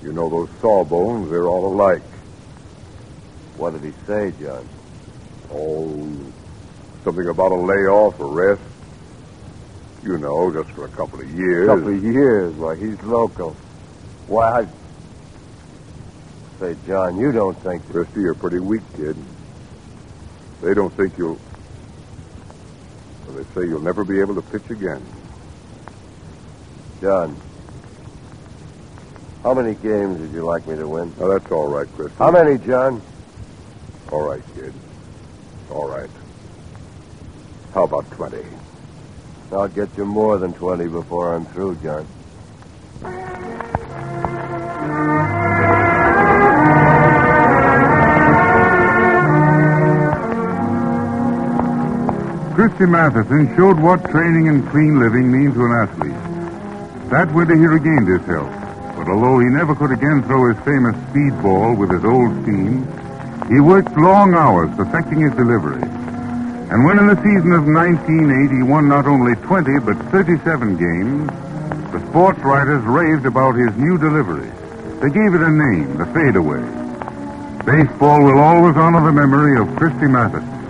You 0.01 0.13
know 0.13 0.29
those 0.29 0.49
sawbones, 0.61 1.29
they're 1.29 1.47
all 1.47 1.67
alike. 1.67 2.01
What 3.57 3.73
did 3.73 3.83
he 3.83 3.91
say, 4.07 4.33
John? 4.41 4.67
Oh, 5.51 6.09
something 7.03 7.27
about 7.27 7.51
a 7.51 7.55
layoff 7.55 8.19
or 8.19 8.27
rest. 8.27 8.61
You 10.03 10.17
know, 10.17 10.51
just 10.51 10.69
for 10.71 10.85
a 10.85 10.89
couple 10.89 11.19
of 11.19 11.29
years. 11.29 11.69
A 11.69 11.75
couple 11.75 11.93
of 11.93 12.03
years. 12.03 12.53
Why, 12.55 12.75
he's 12.75 13.01
local. 13.03 13.55
Why, 14.27 14.61
I... 14.61 14.67
Say, 16.61 16.75
John, 16.85 17.19
you 17.19 17.31
don't 17.31 17.57
think... 17.63 17.83
Christie, 17.89 18.21
you're 18.21 18.35
pretty 18.35 18.59
weak, 18.59 18.83
kid. 18.95 19.17
They 20.61 20.75
don't 20.75 20.93
think 20.95 21.17
you'll... 21.17 21.39
Well, 23.25 23.35
they 23.35 23.43
say 23.55 23.67
you'll 23.67 23.81
never 23.81 24.05
be 24.05 24.19
able 24.19 24.35
to 24.35 24.43
pitch 24.43 24.69
again. 24.69 25.03
John, 27.01 27.35
how 29.41 29.55
many 29.55 29.73
games 29.73 30.19
would 30.19 30.31
you 30.31 30.45
like 30.45 30.67
me 30.67 30.75
to 30.75 30.87
win? 30.87 31.11
Now, 31.19 31.29
that's 31.29 31.51
all 31.51 31.67
right, 31.67 31.91
Christie. 31.95 32.15
How 32.19 32.29
many, 32.29 32.59
John? 32.59 33.01
All 34.11 34.29
right, 34.29 34.43
kid. 34.53 34.71
All 35.71 35.89
right. 35.89 36.11
How 37.73 37.85
about 37.85 38.07
20? 38.11 38.37
I'll 39.51 39.67
get 39.67 39.89
you 39.97 40.05
more 40.05 40.37
than 40.37 40.53
20 40.53 40.89
before 40.89 41.35
I'm 41.35 41.47
through, 41.47 41.77
John. 41.77 42.07
Christy 52.61 52.85
Mathewson 52.85 53.49
showed 53.57 53.79
what 53.79 54.05
training 54.11 54.47
and 54.47 54.61
clean 54.69 54.99
living 54.99 55.31
mean 55.33 55.51
to 55.57 55.65
an 55.65 55.73
athlete. 55.81 57.09
That 57.09 57.33
winter 57.33 57.57
he 57.57 57.65
regained 57.65 58.05
his 58.05 58.21
health, 58.29 58.53
but 58.93 59.09
although 59.09 59.39
he 59.39 59.49
never 59.49 59.73
could 59.73 59.89
again 59.89 60.21
throw 60.29 60.45
his 60.45 60.61
famous 60.61 60.93
speedball 61.09 61.73
with 61.75 61.89
his 61.89 62.05
old 62.05 62.29
team, 62.45 62.85
he 63.49 63.59
worked 63.59 63.89
long 63.97 64.35
hours 64.35 64.69
perfecting 64.77 65.25
his 65.25 65.33
delivery. 65.33 65.81
And 66.69 66.85
when 66.85 67.01
in 67.01 67.09
the 67.09 67.17
season 67.25 67.49
of 67.57 67.65
1980 67.65 68.29
he 68.29 68.61
won 68.61 68.87
not 68.87 69.09
only 69.09 69.33
20 69.41 69.81
but 69.81 69.97
37 70.13 70.77
games, 70.77 71.33
the 71.89 72.01
sports 72.13 72.37
writers 72.45 72.85
raved 72.85 73.25
about 73.25 73.57
his 73.57 73.73
new 73.73 73.97
delivery. 73.97 74.53
They 75.01 75.09
gave 75.09 75.33
it 75.33 75.41
a 75.41 75.49
name, 75.49 75.97
the 75.97 76.05
fadeaway. 76.13 76.61
Baseball 77.65 78.21
will 78.21 78.37
always 78.37 78.77
honor 78.77 79.01
the 79.01 79.17
memory 79.17 79.57
of 79.57 79.65
Christy 79.77 80.05
Mathewson. 80.05 80.60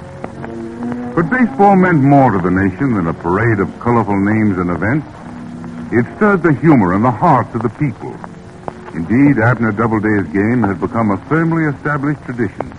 But 1.13 1.29
baseball 1.29 1.75
meant 1.75 2.01
more 2.01 2.31
to 2.31 2.39
the 2.39 2.49
nation 2.49 2.95
than 2.95 3.07
a 3.07 3.13
parade 3.13 3.59
of 3.59 3.67
colorful 3.81 4.17
names 4.17 4.57
and 4.57 4.69
events. 4.69 5.05
It 5.91 6.05
stirred 6.15 6.41
the 6.41 6.53
humor 6.53 6.93
and 6.93 7.03
the 7.03 7.11
hearts 7.11 7.53
of 7.53 7.63
the 7.63 7.69
people. 7.69 8.15
Indeed, 8.93 9.37
Abner 9.37 9.73
Doubleday's 9.73 10.27
game 10.31 10.63
had 10.63 10.79
become 10.79 11.11
a 11.11 11.17
firmly 11.27 11.65
established 11.65 12.23
tradition, 12.23 12.71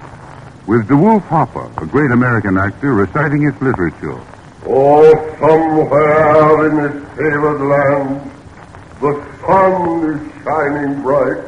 with 0.66 0.88
DeWolf 0.88 1.23
Hopper, 1.25 1.71
a 1.77 1.87
great 1.87 2.11
American 2.11 2.57
actor, 2.57 2.95
reciting 2.95 3.47
its 3.47 3.61
literature. 3.61 4.18
Oh, 4.64 5.12
somewhere 5.38 6.68
in 6.68 6.77
this 6.77 7.09
favored 7.16 7.61
land, 7.61 8.31
the 9.01 9.12
sun 9.45 10.09
is 10.09 10.21
shining 10.42 11.03
bright, 11.03 11.45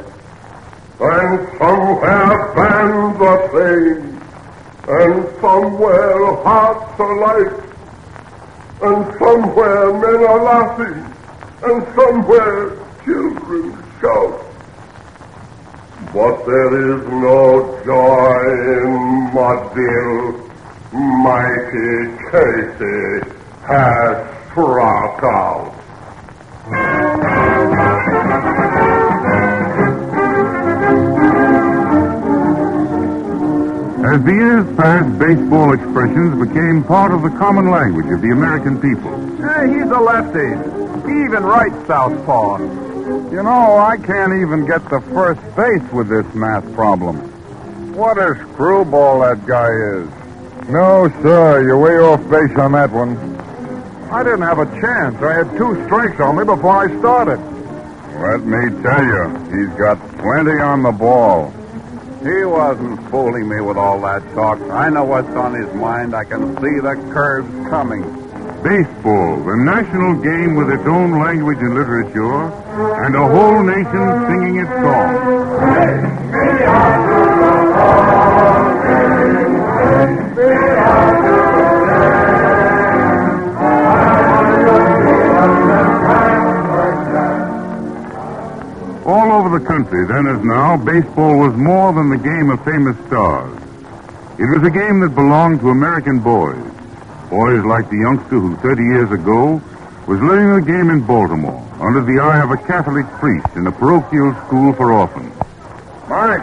and 0.99 1.57
somewhere 1.57 2.53
bands 2.53 3.21
are 3.21 3.49
playing, 3.49 4.04
and 4.87 5.25
somewhere 5.41 6.35
hearts 6.43 6.99
are 6.99 7.17
light, 7.19 7.59
and 8.81 9.17
somewhere 9.17 9.93
men 9.93 10.23
are 10.23 10.43
laughing, 10.43 10.99
and 11.63 11.83
somewhere 11.95 12.77
children 13.03 13.83
shout. 13.99 14.45
But 16.13 16.45
there 16.45 16.93
is 16.93 17.07
no 17.07 17.81
joy 17.83 18.43
in 18.83 19.31
Mudville. 19.33 20.43
Mighty 20.93 22.15
Casey 22.31 23.31
has 23.65 24.15
struck 24.51 25.23
out. 25.23 25.73
As 34.15 34.23
the 34.23 34.31
years 34.31 34.77
passed, 34.77 35.19
baseball 35.19 35.73
expressions 35.73 36.47
became 36.47 36.85
part 36.85 37.11
of 37.11 37.21
the 37.21 37.29
common 37.31 37.69
language 37.69 38.05
of 38.13 38.21
the 38.21 38.29
American 38.29 38.79
people. 38.79 39.11
Hey, 39.43 39.67
he's 39.67 39.91
a 39.91 39.99
lefty. 39.99 40.55
He 41.03 41.25
even 41.25 41.43
writes 41.43 41.75
southpaw. 41.85 42.59
You 43.29 43.43
know, 43.43 43.75
I 43.75 43.97
can't 43.97 44.31
even 44.31 44.65
get 44.65 44.87
the 44.87 45.01
first 45.11 45.41
base 45.57 45.83
with 45.91 46.07
this 46.07 46.23
math 46.33 46.63
problem. 46.73 47.17
What 47.93 48.17
a 48.17 48.35
screwball 48.53 49.19
that 49.19 49.45
guy 49.45 49.67
is. 49.67 50.07
No, 50.69 51.11
sir, 51.21 51.63
you're 51.63 51.77
way 51.77 51.97
off 51.97 52.21
base 52.29 52.57
on 52.57 52.71
that 52.71 52.91
one. 52.91 53.17
I 54.13 54.23
didn't 54.23 54.43
have 54.43 54.59
a 54.59 54.79
chance. 54.79 55.21
I 55.21 55.43
had 55.43 55.57
two 55.57 55.75
strikes 55.87 56.21
on 56.21 56.37
me 56.37 56.45
before 56.45 56.87
I 56.87 56.99
started. 56.99 57.41
Let 58.21 58.45
me 58.45 58.81
tell 58.81 59.03
you, 59.03 59.27
he's 59.51 59.77
got 59.77 59.99
plenty 60.19 60.57
on 60.61 60.83
the 60.83 60.93
ball. 60.93 61.53
He 62.25 62.43
wasn't 62.43 63.07
fooling 63.11 63.47
me 63.47 63.61
with 63.61 63.77
all 63.77 64.01
that 64.01 64.23
talk. 64.33 64.59
I 64.71 64.89
know 64.89 65.03
what's 65.03 65.29
on 65.29 65.53
his 65.53 65.71
mind. 65.75 66.15
I 66.15 66.23
can 66.23 66.55
see 66.55 66.79
the 66.79 66.95
curves 67.13 67.47
coming. 67.69 68.01
Baseball, 68.63 69.43
the 69.43 69.55
national 69.57 70.15
game 70.23 70.55
with 70.55 70.71
its 70.71 70.87
own 70.87 71.19
language 71.19 71.59
and 71.59 71.75
literature, 71.75 72.49
and 73.05 73.15
a 73.15 73.27
whole 73.27 73.61
nation 73.61 74.25
singing 74.25 74.57
its 74.57 74.71
song. 74.71 76.15
All 89.05 89.31
over 89.31 89.59
the 89.59 89.63
country, 89.63 90.07
then 90.07 90.25
as 90.25 90.43
now, 90.43 90.77
baseball 90.77 91.37
was 91.37 91.53
more 91.55 91.93
than 91.93 92.09
the 92.09 92.17
game 92.17 92.49
of 92.49 92.63
famous 92.65 92.97
stars. 93.05 93.53
It 94.39 94.49
was 94.49 94.65
a 94.65 94.71
game 94.71 94.99
that 95.01 95.13
belonged 95.13 95.59
to 95.59 95.69
American 95.69 96.19
boys. 96.19 96.57
Boys 97.29 97.63
like 97.65 97.87
the 97.91 97.97
youngster 97.97 98.39
who 98.39 98.57
30 98.57 98.83
years 98.83 99.11
ago 99.11 99.61
was 100.07 100.19
learning 100.21 100.65
the 100.65 100.71
game 100.71 100.89
in 100.89 101.05
Baltimore 101.05 101.61
under 101.79 102.01
the 102.01 102.19
eye 102.19 102.41
of 102.41 102.49
a 102.49 102.57
Catholic 102.57 103.05
priest 103.21 103.47
in 103.55 103.67
a 103.67 103.71
parochial 103.71 104.33
school 104.47 104.73
for 104.73 104.91
orphans. 104.91 105.33
Mike, 106.09 106.41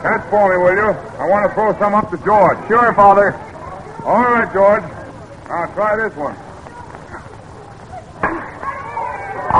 catch 0.00 0.22
for 0.30 0.50
me, 0.50 0.56
will 0.62 0.76
you? 0.78 0.90
I 1.18 1.26
want 1.26 1.48
to 1.48 1.54
throw 1.54 1.76
some 1.78 1.94
up 1.94 2.08
to 2.10 2.18
George. 2.18 2.58
Sure, 2.68 2.94
Father. 2.94 3.34
All 4.04 4.22
right, 4.22 4.52
George. 4.52 4.82
Now 5.48 5.66
try 5.74 5.96
this 5.96 6.14
one. 6.16 6.36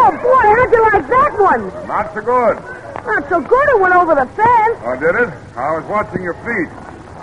Oh, 0.06 0.12
boy, 0.20 0.44
how'd 0.52 0.68
you 0.68 0.82
like 0.92 1.08
that 1.08 1.32
one? 1.40 1.88
Not 1.88 2.12
so 2.12 2.20
good. 2.20 2.60
Not 3.08 3.24
so 3.30 3.40
good. 3.40 3.68
It 3.70 3.80
went 3.80 3.94
over 3.96 4.14
the 4.14 4.26
fence. 4.36 4.76
Oh, 4.84 4.96
did 5.00 5.16
it? 5.16 5.32
I 5.56 5.80
was 5.80 5.84
watching 5.88 6.22
your 6.22 6.34
feet. 6.44 6.68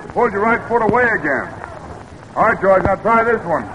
You 0.01 0.09
pulled 0.13 0.33
your 0.33 0.41
right 0.41 0.67
foot 0.67 0.81
away 0.81 1.03
again. 1.03 1.45
All 2.35 2.49
right, 2.49 2.59
George, 2.59 2.81
now 2.81 2.95
try 2.95 3.23
this 3.23 3.37
one. 3.45 3.61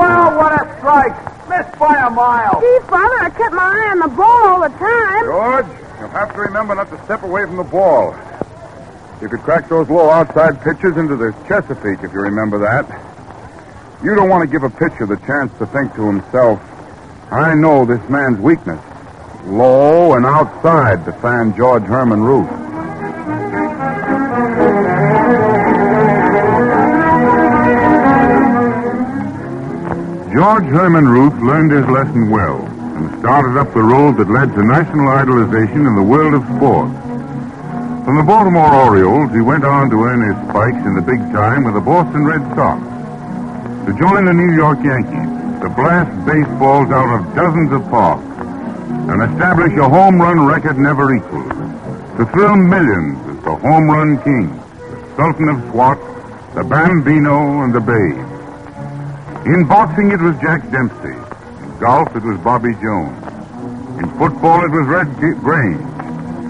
well, 0.00 0.32
what 0.32 0.52
a 0.56 0.64
strike! 0.78 1.12
Missed 1.46 1.78
by 1.78 2.00
a 2.06 2.08
mile. 2.08 2.58
Gee, 2.62 2.80
Father, 2.88 3.20
I 3.20 3.28
kept 3.36 3.52
my 3.52 3.68
eye 3.68 3.90
on 3.92 3.98
the 3.98 4.08
ball 4.16 4.48
all 4.48 4.62
the 4.62 4.72
time. 4.80 5.24
George, 5.24 5.66
you'll 6.00 6.08
have 6.08 6.32
to 6.32 6.40
remember 6.40 6.74
not 6.74 6.88
to 6.88 7.04
step 7.04 7.22
away 7.22 7.44
from 7.44 7.56
the 7.56 7.64
ball. 7.64 8.16
You 9.20 9.28
could 9.28 9.40
crack 9.40 9.68
those 9.68 9.90
low 9.90 10.08
outside 10.08 10.62
pitches 10.64 10.96
into 10.96 11.16
the 11.16 11.32
Chesapeake, 11.46 12.02
if 12.02 12.14
you 12.14 12.20
remember 12.20 12.58
that. 12.60 13.13
You 14.04 14.14
don't 14.14 14.28
want 14.28 14.42
to 14.42 14.46
give 14.46 14.64
a 14.64 14.68
pitcher 14.68 15.06
the 15.06 15.16
chance 15.24 15.50
to 15.58 15.64
think 15.64 15.94
to 15.94 16.06
himself, 16.06 16.60
I 17.30 17.54
know 17.54 17.86
this 17.86 18.06
man's 18.10 18.38
weakness. 18.38 18.78
Low 19.46 20.12
and 20.12 20.26
outside 20.26 21.06
to 21.06 21.12
fan 21.22 21.56
George 21.56 21.84
Herman 21.84 22.22
Ruth. 22.22 22.50
George 30.34 30.64
Herman 30.64 31.08
Ruth 31.08 31.40
learned 31.40 31.72
his 31.72 31.86
lesson 31.86 32.28
well 32.28 32.60
and 32.66 33.18
started 33.20 33.58
up 33.58 33.72
the 33.72 33.80
road 33.80 34.18
that 34.18 34.28
led 34.28 34.54
to 34.54 34.62
national 34.62 35.06
idolization 35.06 35.88
in 35.88 35.96
the 35.96 36.02
world 36.02 36.34
of 36.34 36.42
sport. 36.56 36.90
From 38.04 38.18
the 38.18 38.22
Baltimore 38.22 38.74
Orioles, 38.84 39.32
he 39.32 39.40
went 39.40 39.64
on 39.64 39.88
to 39.88 40.04
earn 40.04 40.20
his 40.20 40.36
spikes 40.50 40.84
in 40.84 40.94
the 40.94 41.00
big 41.00 41.20
time 41.32 41.64
with 41.64 41.72
the 41.72 41.80
Boston 41.80 42.26
Red 42.26 42.42
Sox. 42.54 42.93
To 43.84 43.92
join 44.00 44.24
the 44.24 44.32
New 44.32 44.56
York 44.56 44.78
Yankees, 44.82 45.28
to 45.60 45.68
blast 45.76 46.08
baseballs 46.24 46.88
out 46.90 47.20
of 47.20 47.34
dozens 47.34 47.70
of 47.70 47.84
parks, 47.90 48.24
and 49.12 49.20
establish 49.20 49.76
a 49.76 49.86
home 49.86 50.20
run 50.20 50.46
record 50.46 50.78
never 50.78 51.14
equaled. 51.14 51.50
To 52.16 52.24
thrill 52.32 52.56
millions 52.56 53.18
as 53.28 53.44
the 53.44 53.54
home 53.54 53.90
run 53.90 54.16
king, 54.24 54.48
the 54.48 55.16
Sultan 55.16 55.48
of 55.50 55.70
SWAT, 55.70 55.98
the 56.54 56.64
Bambino, 56.64 57.62
and 57.62 57.74
the 57.74 57.80
Babe. 57.80 58.24
In 59.46 59.68
boxing, 59.68 60.12
it 60.12 60.20
was 60.20 60.34
Jack 60.40 60.70
Dempsey. 60.70 61.12
In 61.12 61.78
golf, 61.78 62.08
it 62.16 62.22
was 62.22 62.38
Bobby 62.38 62.72
Jones. 62.80 63.20
In 64.00 64.08
football, 64.16 64.64
it 64.64 64.70
was 64.70 64.86
Red 64.86 65.14
Grange. 65.42 65.84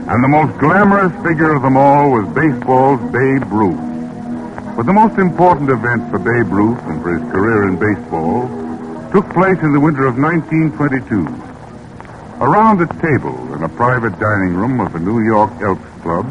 And 0.06 0.22
the 0.22 0.28
most 0.28 0.56
glamorous 0.60 1.12
figure 1.24 1.52
of 1.52 1.62
them 1.62 1.76
all 1.76 2.12
was 2.12 2.28
baseball's 2.32 3.00
Babe 3.10 3.50
Ruth. 3.50 3.93
But 4.76 4.86
the 4.86 4.92
most 4.92 5.16
important 5.18 5.70
event 5.70 6.10
for 6.10 6.18
Babe 6.18 6.50
Ruth 6.50 6.82
and 6.90 7.00
for 7.00 7.16
his 7.16 7.22
career 7.30 7.68
in 7.68 7.78
baseball 7.78 8.50
took 9.12 9.22
place 9.30 9.62
in 9.62 9.72
the 9.72 9.78
winter 9.78 10.04
of 10.04 10.18
1922. 10.18 11.22
Around 12.42 12.82
a 12.82 12.90
table 12.98 13.54
in 13.54 13.62
a 13.62 13.68
private 13.68 14.18
dining 14.18 14.54
room 14.58 14.80
of 14.80 14.92
the 14.92 14.98
New 14.98 15.22
York 15.22 15.52
Elks 15.62 16.02
Club 16.02 16.26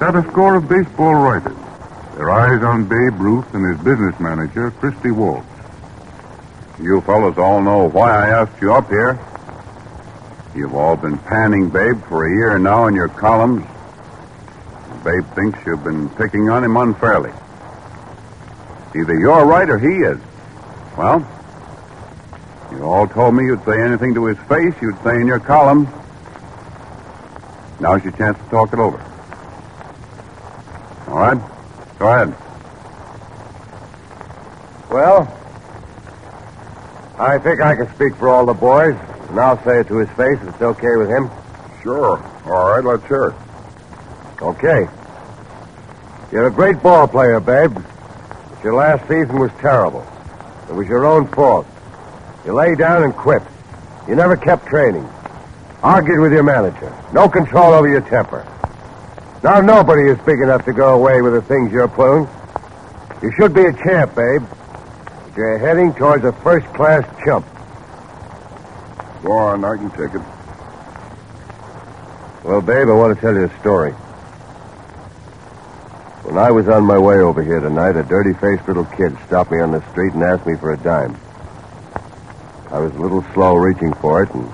sat 0.00 0.16
a 0.16 0.22
score 0.32 0.56
of 0.56 0.68
baseball 0.68 1.14
writers, 1.14 1.56
their 2.16 2.30
eyes 2.30 2.60
on 2.64 2.88
Babe 2.88 3.20
Ruth 3.20 3.46
and 3.54 3.64
his 3.64 3.78
business 3.84 4.18
manager, 4.18 4.72
Christy 4.72 5.12
Walsh. 5.12 5.46
You 6.80 7.00
fellows 7.02 7.38
all 7.38 7.62
know 7.62 7.88
why 7.88 8.10
I 8.10 8.30
asked 8.30 8.60
you 8.60 8.74
up 8.74 8.88
here. 8.88 9.16
You've 10.56 10.74
all 10.74 10.96
been 10.96 11.18
panning 11.18 11.70
Babe 11.70 12.02
for 12.08 12.26
a 12.26 12.34
year 12.34 12.58
now 12.58 12.88
in 12.88 12.96
your 12.96 13.08
columns. 13.08 13.64
Babe 15.04 15.24
thinks 15.36 15.60
you've 15.64 15.84
been 15.84 16.08
picking 16.10 16.50
on 16.50 16.64
him 16.64 16.76
unfairly. 16.76 17.30
Either 18.94 19.14
you're 19.20 19.46
right 19.46 19.68
or 19.68 19.78
he 19.78 19.94
is. 20.04 20.18
Well, 20.98 21.26
you 22.72 22.82
all 22.82 23.06
told 23.06 23.34
me 23.34 23.44
you'd 23.44 23.64
say 23.64 23.80
anything 23.82 24.14
to 24.14 24.26
his 24.26 24.38
face, 24.48 24.74
you'd 24.82 25.02
say 25.04 25.14
in 25.20 25.26
your 25.26 25.40
column. 25.40 25.86
Now's 27.80 28.02
your 28.02 28.12
chance 28.12 28.36
to 28.36 28.50
talk 28.50 28.72
it 28.72 28.78
over. 28.78 29.00
All 31.08 31.16
right? 31.16 31.38
Go 31.98 32.08
ahead. 32.08 32.36
Well, 34.90 35.36
I 37.18 37.38
think 37.38 37.62
I 37.62 37.74
can 37.76 37.94
speak 37.94 38.16
for 38.16 38.28
all 38.28 38.44
the 38.44 38.54
boys, 38.54 38.96
and 39.28 39.38
I'll 39.38 39.62
say 39.64 39.80
it 39.80 39.88
to 39.88 39.98
his 39.98 40.08
face 40.10 40.38
if 40.42 40.54
it's 40.54 40.62
okay 40.62 40.96
with 40.96 41.08
him. 41.08 41.30
Sure. 41.82 42.18
All 42.46 42.70
right, 42.70 42.84
let's 42.84 43.06
hear 43.06 43.26
it. 43.28 44.42
Okay. 44.42 44.88
You're 46.32 46.48
a 46.48 46.52
great 46.52 46.82
ball 46.82 47.06
player, 47.06 47.40
babe. 47.40 47.76
Your 48.62 48.74
last 48.74 49.02
season 49.08 49.38
was 49.38 49.50
terrible. 49.60 50.06
It 50.68 50.74
was 50.74 50.86
your 50.86 51.06
own 51.06 51.26
fault. 51.28 51.66
You 52.44 52.52
lay 52.52 52.74
down 52.74 53.02
and 53.02 53.14
quit. 53.14 53.42
You 54.06 54.14
never 54.14 54.36
kept 54.36 54.66
training. 54.66 55.08
Argued 55.82 56.20
with 56.20 56.32
your 56.32 56.42
manager. 56.42 56.94
No 57.12 57.28
control 57.28 57.72
over 57.72 57.88
your 57.88 58.02
temper. 58.02 58.46
Now 59.42 59.60
nobody 59.60 60.10
is 60.10 60.18
big 60.26 60.40
enough 60.40 60.66
to 60.66 60.72
go 60.74 60.94
away 60.94 61.22
with 61.22 61.32
the 61.32 61.42
things 61.42 61.72
you're 61.72 61.88
pulling. 61.88 62.28
You 63.22 63.32
should 63.32 63.54
be 63.54 63.64
a 63.64 63.72
champ, 63.72 64.14
babe. 64.14 64.42
But 65.24 65.36
you're 65.36 65.58
heading 65.58 65.94
towards 65.94 66.24
a 66.24 66.32
first-class 66.32 67.04
chump. 67.24 67.46
Go 69.22 69.32
on, 69.32 69.64
I 69.64 69.76
can 69.76 69.90
take 69.90 70.14
it. 70.14 70.22
Well, 72.44 72.60
babe, 72.60 72.88
I 72.88 72.92
want 72.92 73.14
to 73.14 73.20
tell 73.20 73.34
you 73.34 73.44
a 73.44 73.60
story. 73.60 73.94
When 76.30 76.38
I 76.38 76.52
was 76.52 76.68
on 76.68 76.84
my 76.84 76.96
way 76.96 77.16
over 77.16 77.42
here 77.42 77.58
tonight, 77.58 77.96
a 77.96 78.04
dirty-faced 78.04 78.68
little 78.68 78.84
kid 78.84 79.18
stopped 79.26 79.50
me 79.50 79.58
on 79.58 79.72
the 79.72 79.82
street 79.90 80.14
and 80.14 80.22
asked 80.22 80.46
me 80.46 80.54
for 80.60 80.72
a 80.72 80.76
dime. 80.76 81.18
I 82.70 82.78
was 82.78 82.94
a 82.94 82.98
little 82.98 83.24
slow 83.34 83.56
reaching 83.56 83.92
for 83.94 84.22
it, 84.22 84.30
and 84.30 84.48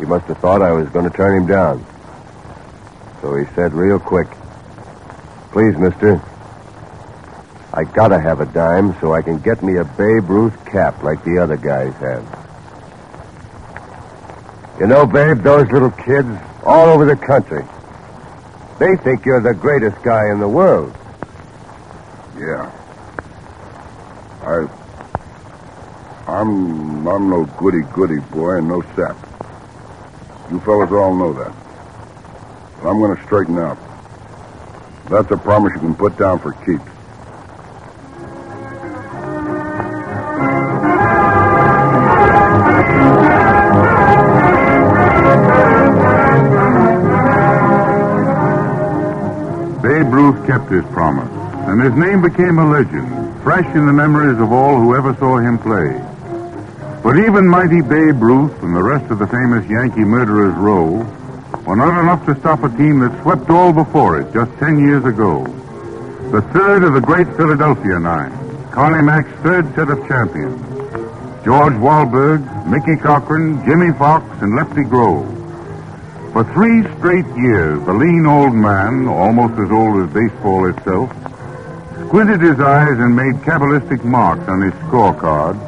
he 0.00 0.06
must 0.06 0.26
have 0.26 0.38
thought 0.38 0.60
I 0.60 0.72
was 0.72 0.88
going 0.88 1.08
to 1.08 1.16
turn 1.16 1.40
him 1.40 1.46
down. 1.46 1.86
So 3.22 3.32
he 3.36 3.44
said 3.54 3.74
real 3.74 4.00
quick, 4.00 4.26
Please, 5.52 5.78
mister, 5.78 6.20
I 7.72 7.84
gotta 7.84 8.20
have 8.20 8.40
a 8.40 8.46
dime 8.46 8.98
so 9.00 9.14
I 9.14 9.22
can 9.22 9.38
get 9.38 9.62
me 9.62 9.78
a 9.78 9.84
Babe 9.84 10.28
Ruth 10.28 10.64
cap 10.64 11.04
like 11.04 11.22
the 11.22 11.38
other 11.38 11.58
guys 11.58 11.94
have. 12.02 12.26
You 14.80 14.88
know, 14.88 15.06
Babe, 15.06 15.44
those 15.44 15.70
little 15.70 15.92
kids 15.92 16.28
all 16.64 16.88
over 16.88 17.04
the 17.04 17.14
country, 17.14 17.64
they 18.78 18.94
think 19.02 19.24
you're 19.26 19.42
the 19.42 19.54
greatest 19.58 20.02
guy 20.04 20.22
in 20.32 20.40
the 20.40 20.48
world. 20.48 20.94
Yeah. 22.36 22.70
I. 24.42 24.56
I'm. 26.30 27.08
I'm 27.08 27.30
no 27.30 27.44
goody 27.58 27.82
goody 27.94 28.20
boy 28.30 28.58
and 28.58 28.68
no 28.68 28.80
sap. 28.94 29.16
You 30.50 30.60
fellas 30.60 30.90
all 30.92 31.14
know 31.18 31.32
that. 31.34 31.54
But 32.80 32.88
I'm 32.88 32.98
going 32.98 33.16
to 33.16 33.22
straighten 33.24 33.58
out. 33.58 33.78
That's 35.10 35.30
a 35.32 35.38
promise 35.38 35.72
you 35.74 35.80
can 35.80 35.96
put 35.96 36.16
down 36.18 36.38
for 36.38 36.52
keeps. 36.52 36.97
His 50.66 50.84
promise, 50.92 51.30
and 51.66 51.80
his 51.80 51.94
name 51.94 52.20
became 52.20 52.58
a 52.58 52.68
legend, 52.68 53.42
fresh 53.42 53.64
in 53.74 53.86
the 53.86 53.92
memories 53.92 54.38
of 54.38 54.52
all 54.52 54.78
who 54.78 54.94
ever 54.94 55.14
saw 55.14 55.38
him 55.38 55.58
play. 55.58 55.96
But 57.02 57.16
even 57.16 57.46
mighty 57.46 57.80
Babe 57.80 58.20
Ruth 58.20 58.62
and 58.62 58.76
the 58.76 58.82
rest 58.82 59.10
of 59.10 59.18
the 59.18 59.26
famous 59.26 59.64
Yankee 59.70 60.04
murderers 60.04 60.54
row 60.56 61.06
were 61.64 61.76
not 61.76 61.98
enough 62.00 62.26
to 62.26 62.38
stop 62.40 62.64
a 62.64 62.68
team 62.76 62.98
that 63.00 63.22
swept 63.22 63.48
all 63.48 63.72
before 63.72 64.20
it 64.20 64.30
just 64.34 64.50
ten 64.58 64.78
years 64.78 65.06
ago. 65.06 65.44
The 66.32 66.42
third 66.52 66.84
of 66.84 66.92
the 66.92 67.00
great 67.00 67.28
Philadelphia 67.36 67.98
nine, 67.98 68.32
Connie 68.70 69.02
Mack's 69.02 69.32
third 69.42 69.74
set 69.74 69.88
of 69.88 70.06
champions. 70.06 70.60
George 71.44 71.74
Walberg, 71.74 72.44
Mickey 72.66 73.00
Cochrane, 73.00 73.64
Jimmie 73.64 73.96
Foxx, 73.96 74.26
and 74.42 74.54
Lefty 74.54 74.82
Grove. 74.82 75.37
For 76.38 76.44
three 76.54 76.84
straight 76.98 77.26
years, 77.36 77.84
the 77.84 77.92
lean 77.92 78.24
old 78.24 78.54
man, 78.54 79.08
almost 79.08 79.58
as 79.58 79.72
old 79.72 80.04
as 80.04 80.14
baseball 80.14 80.68
itself, 80.70 81.10
squinted 82.06 82.40
his 82.40 82.60
eyes 82.60 82.96
and 83.00 83.16
made 83.16 83.34
cabalistic 83.42 84.04
marks 84.04 84.48
on 84.48 84.60
his 84.60 84.72
scorecard, 84.86 85.58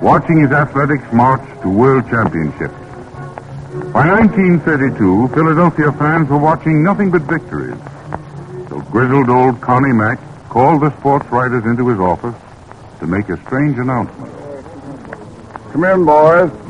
watching 0.00 0.42
his 0.42 0.52
athletics 0.52 1.12
march 1.12 1.42
to 1.62 1.68
world 1.68 2.08
championships. 2.08 2.72
By 3.90 4.06
1932, 4.06 5.26
Philadelphia 5.34 5.90
fans 5.90 6.28
were 6.28 6.38
watching 6.38 6.84
nothing 6.84 7.10
but 7.10 7.22
victories. 7.22 7.74
So 8.68 8.80
grizzled 8.92 9.28
old 9.28 9.60
Connie 9.60 9.92
Mack 9.92 10.20
called 10.48 10.82
the 10.82 10.96
sports 11.00 11.26
writers 11.32 11.64
into 11.64 11.88
his 11.88 11.98
office 11.98 12.36
to 13.00 13.08
make 13.08 13.28
a 13.28 13.42
strange 13.42 13.76
announcement. 13.76 14.32
Come 15.72 15.82
in, 15.82 16.04
boys. 16.04 16.61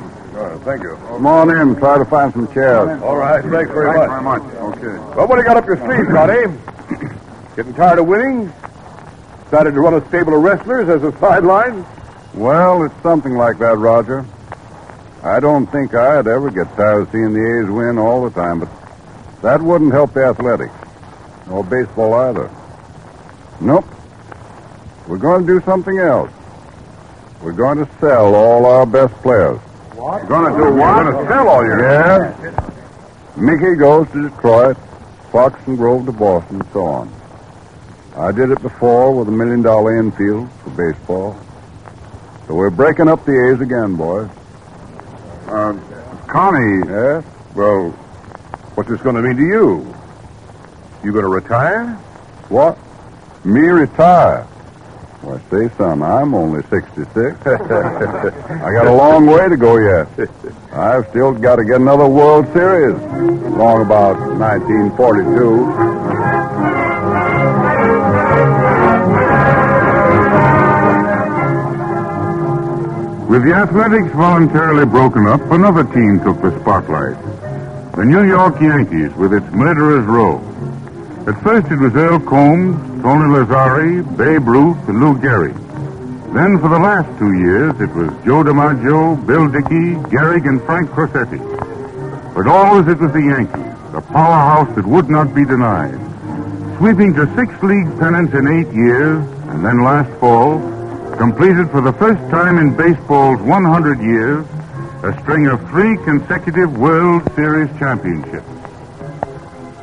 Thank 0.65 0.83
you. 0.83 0.97
Come 1.09 1.27
on 1.27 1.51
in. 1.51 1.77
Try 1.77 1.99
to 1.99 2.05
find 2.05 2.33
some 2.33 2.53
chairs. 2.53 3.03
All 3.03 3.17
right, 3.17 3.43
thanks 3.43 3.71
very 3.71 3.93
Thanks 3.93 3.99
much. 3.99 4.09
very 4.09 4.23
much. 4.23 4.43
Okay. 4.77 5.17
Well, 5.17 5.27
what 5.29 5.37
do 5.37 5.43
you 5.43 5.45
got 5.45 5.57
up 5.57 5.67
your 5.67 5.77
sleeve, 5.77 6.07
Connie? 6.09 6.59
Getting 7.57 7.75
tired 7.75 7.99
of 7.99 8.07
winning? 8.07 8.53
Decided 9.45 9.75
to 9.75 9.81
run 9.81 9.95
a 9.95 10.09
stable 10.09 10.35
of 10.37 10.43
wrestlers 10.43 10.89
as 10.89 11.03
a 11.03 11.17
sideline? 11.19 11.85
Well, 12.35 12.85
it's 12.85 13.03
something 13.03 13.35
like 13.35 13.59
that, 13.59 13.77
Roger. 13.77 14.25
I 15.23 15.39
don't 15.39 15.67
think 15.67 15.95
I'd 15.95 16.27
ever 16.27 16.51
get 16.51 16.67
tired 16.77 17.03
of 17.03 17.11
seeing 17.13 17.33
the 17.33 17.61
A's 17.63 17.71
win 17.71 17.99
all 17.99 18.29
the 18.29 18.31
time, 18.31 18.61
but 18.61 18.69
that 19.43 19.61
wouldn't 19.63 19.93
help 19.93 20.15
the 20.15 20.25
athletics. 20.25 20.73
Or 21.51 21.63
baseball 21.63 22.15
either. 22.15 22.51
Nope. 23.61 23.85
We're 25.07 25.19
going 25.19 25.47
to 25.47 25.59
do 25.59 25.65
something 25.65 25.99
else. 25.99 26.31
We're 27.43 27.53
going 27.53 27.79
to 27.79 27.89
sell 28.01 28.35
all 28.35 28.65
our 28.67 28.87
best 28.87 29.13
players. 29.23 29.61
What? 30.03 30.27
Going 30.27 30.53
to 30.53 30.59
do 30.59 30.75
what? 30.75 31.05
You're 31.05 31.13
Going 31.13 31.27
to 31.27 31.33
sell 31.33 31.49
all 31.49 31.65
your... 31.65 31.81
Yeah. 31.81 33.37
Mickey 33.37 33.77
goes 33.77 34.11
to 34.11 34.29
Detroit, 34.29 34.77
Foxx 35.31 35.57
and 35.69 35.79
Grove 35.79 36.07
to 36.07 36.13
Boston, 36.13 36.61
and 36.61 36.73
so 36.73 36.87
on. 36.87 37.15
I 38.17 38.33
did 38.33 38.51
it 38.51 38.61
before 38.63 39.15
with 39.15 39.29
a 39.29 39.31
million 39.31 39.63
dollar 39.63 39.97
infield 40.01 40.51
for 40.65 40.71
baseball. 40.71 41.39
So 42.49 42.55
we're 42.55 42.71
breaking 42.71 43.07
up 43.07 43.25
the 43.25 43.53
A's 43.53 43.61
again, 43.61 43.95
boys. 43.95 44.29
Uh, 45.47 45.79
Connie. 46.27 46.85
Yes? 46.85 47.25
Well, 47.55 47.91
what's 48.75 48.89
this 48.89 49.01
going 49.03 49.15
to 49.15 49.23
mean 49.23 49.37
to 49.37 49.43
you? 49.43 49.95
You 51.05 51.13
going 51.13 51.25
to 51.25 51.31
retire? 51.31 51.91
What? 52.49 52.77
Me 53.45 53.61
retire? 53.61 54.49
Why, 55.23 55.39
say, 55.51 55.69
son, 55.77 56.03
I'm 56.03 56.35
only 56.35 56.63
66. 56.63 57.07
I 57.47 58.73
got 58.73 58.87
a 58.89 58.93
long 58.93 59.27
way 59.27 59.49
to 59.49 59.57
go 59.57 59.77
yet. 59.79 60.09
I've 60.73 61.07
still 61.11 61.33
got 61.33 61.57
to 61.57 61.65
get 61.65 61.81
another 61.81 62.09
World 62.09 62.47
Series. 62.53 62.99
Long 63.57 63.83
about 63.83 64.19
1942. 64.19 66.73
With 73.31 73.45
the 73.45 73.53
Athletics 73.55 74.13
voluntarily 74.15 74.85
broken 74.85 75.27
up, 75.29 75.41
another 75.53 75.85
team 75.85 76.19
took 76.25 76.43
the 76.43 76.51
spotlight. 76.61 77.17
The 77.95 78.05
New 78.05 78.25
York 78.27 78.61
Yankees 78.61 79.15
with 79.15 79.33
its 79.33 79.47
murderers 79.53 80.05
row. 80.05 80.39
At 81.25 81.41
first 81.41 81.71
it 81.71 81.79
was 81.79 81.95
Earl 81.95 82.19
Combs, 82.19 82.75
Tony 83.01 83.29
Lazzeri, 83.31 84.03
Babe 84.17 84.45
Ruth, 84.45 84.89
and 84.89 84.99
Lou 84.99 85.15
Gehrig. 85.15 85.55
Then 86.35 86.59
for 86.59 86.69
the 86.69 86.81
last 86.81 87.17
two 87.17 87.33
years 87.39 87.79
it 87.81 87.95
was 87.95 88.11
Joe 88.27 88.43
DiMaggio, 88.43 89.25
Bill 89.25 89.47
Dickey, 89.47 89.95
Gehrig, 90.11 90.49
and 90.49 90.61
Frank 90.63 90.91
Crosetti. 90.91 91.39
But 92.35 92.49
always 92.49 92.89
it 92.89 92.99
was 92.99 93.13
the 93.13 93.23
Yankees, 93.23 93.93
the 93.93 94.01
powerhouse 94.01 94.75
that 94.75 94.85
would 94.85 95.09
not 95.09 95.33
be 95.33 95.45
denied. 95.45 95.95
Sweeping 96.79 97.15
to 97.15 97.33
six 97.37 97.55
league 97.63 97.97
pennants 98.01 98.35
in 98.35 98.49
eight 98.49 98.75
years, 98.75 99.25
and 99.47 99.65
then 99.65 99.85
last 99.85 100.11
fall, 100.19 100.59
completed 101.19 101.71
for 101.71 101.81
the 101.81 101.93
first 101.93 102.21
time 102.31 102.59
in 102.59 102.77
baseball's 102.77 103.41
100 103.43 104.01
years 104.01 104.45
a 105.05 105.17
string 105.23 105.47
of 105.47 105.61
three 105.71 105.97
consecutive 105.99 106.77
World 106.77 107.23
Series 107.37 107.71
championships. 107.79 108.62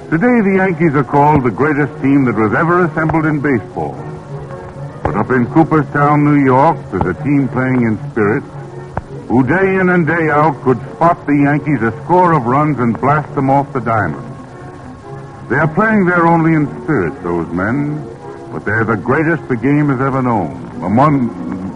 Today, 0.10 0.42
the 0.42 0.56
Yankees 0.58 0.96
are 0.96 1.04
called 1.04 1.44
the 1.44 1.52
greatest 1.52 1.94
team 2.02 2.26
that 2.26 2.34
was 2.34 2.52
ever 2.56 2.86
assembled 2.86 3.28
in 3.28 3.42
baseball. 3.42 3.94
But 5.04 5.14
up 5.16 5.30
in 5.30 5.46
Cooperstown, 5.54 6.26
New 6.26 6.44
York, 6.44 6.78
there's 6.90 7.16
a 7.16 7.24
team 7.24 7.48
playing 7.48 7.84
in 7.84 7.94
spirit 8.10 8.42
who 9.30 9.46
day 9.46 9.76
in 9.76 9.90
and 9.90 10.08
day 10.08 10.32
out 10.32 10.60
could 10.64 10.82
spot 10.96 11.28
the 11.28 11.38
Yankees 11.46 11.84
a 11.84 11.92
score 12.04 12.34
of 12.34 12.48
runs 12.48 12.80
and 12.80 13.00
blast 13.00 13.36
them 13.36 13.52
off 13.52 13.72
the 13.72 13.82
diamond. 13.82 14.26
They 15.48 15.58
are 15.58 15.68
playing 15.68 16.06
there 16.06 16.26
only 16.26 16.56
in 16.56 16.66
spirit, 16.82 17.22
those 17.22 17.48
men, 17.54 18.04
but 18.52 18.66
they're 18.66 18.86
the 18.86 18.98
greatest 18.98 19.48
the 19.48 19.58
game 19.58 19.90
has 19.90 20.02
ever 20.02 20.24
known, 20.24 20.58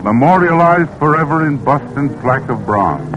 memorialized 0.04 0.90
forever 0.98 1.46
in 1.46 1.64
bust 1.64 1.86
and 1.98 2.10
plaque 2.22 2.50
of 2.50 2.66
bronze. 2.66 3.14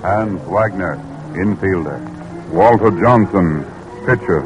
Hans 0.00 0.40
Wagner, 0.48 0.96
infielder. 1.34 2.00
Walter 2.48 2.92
Johnson, 2.92 3.66
pitcher. 4.06 4.42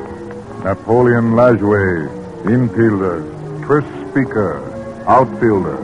Napoleon 0.65 1.33
Lajoie, 1.33 2.09
infielder. 2.45 3.21
Tris 3.67 3.85
Speaker, 4.09 4.57
outfielder. 5.07 5.77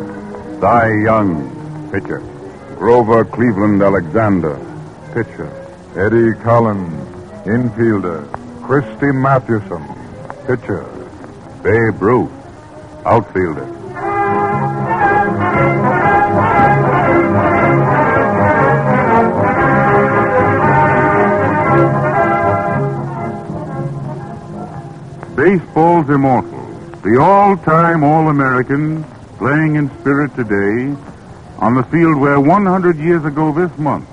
Cy 0.61 1.03
Young, 1.05 1.91
pitcher. 1.93 2.21
Grover 2.79 3.25
Cleveland 3.27 3.83
Alexander, 3.83 4.57
pitcher. 5.13 5.51
Eddie 5.95 6.33
Collins, 6.43 6.91
infielder. 7.45 8.25
Christy 8.67 9.13
Mathewson, 9.13 9.85
pitcher. 10.47 10.85
Babe 11.63 12.01
Ruth, 12.01 12.33
outfielder. 13.05 13.76
Baseball's 25.57 26.11
immortal. 26.11 26.67
The 27.03 27.19
all-time 27.19 28.05
All-American 28.05 29.05
playing 29.39 29.77
in 29.77 29.89
spirit 30.01 30.35
today 30.35 30.95
on 31.57 31.75
the 31.75 31.83
field 31.85 32.19
where 32.19 32.39
100 32.39 32.99
years 32.99 33.25
ago 33.25 33.53
this 33.53 33.79
month, 33.79 34.07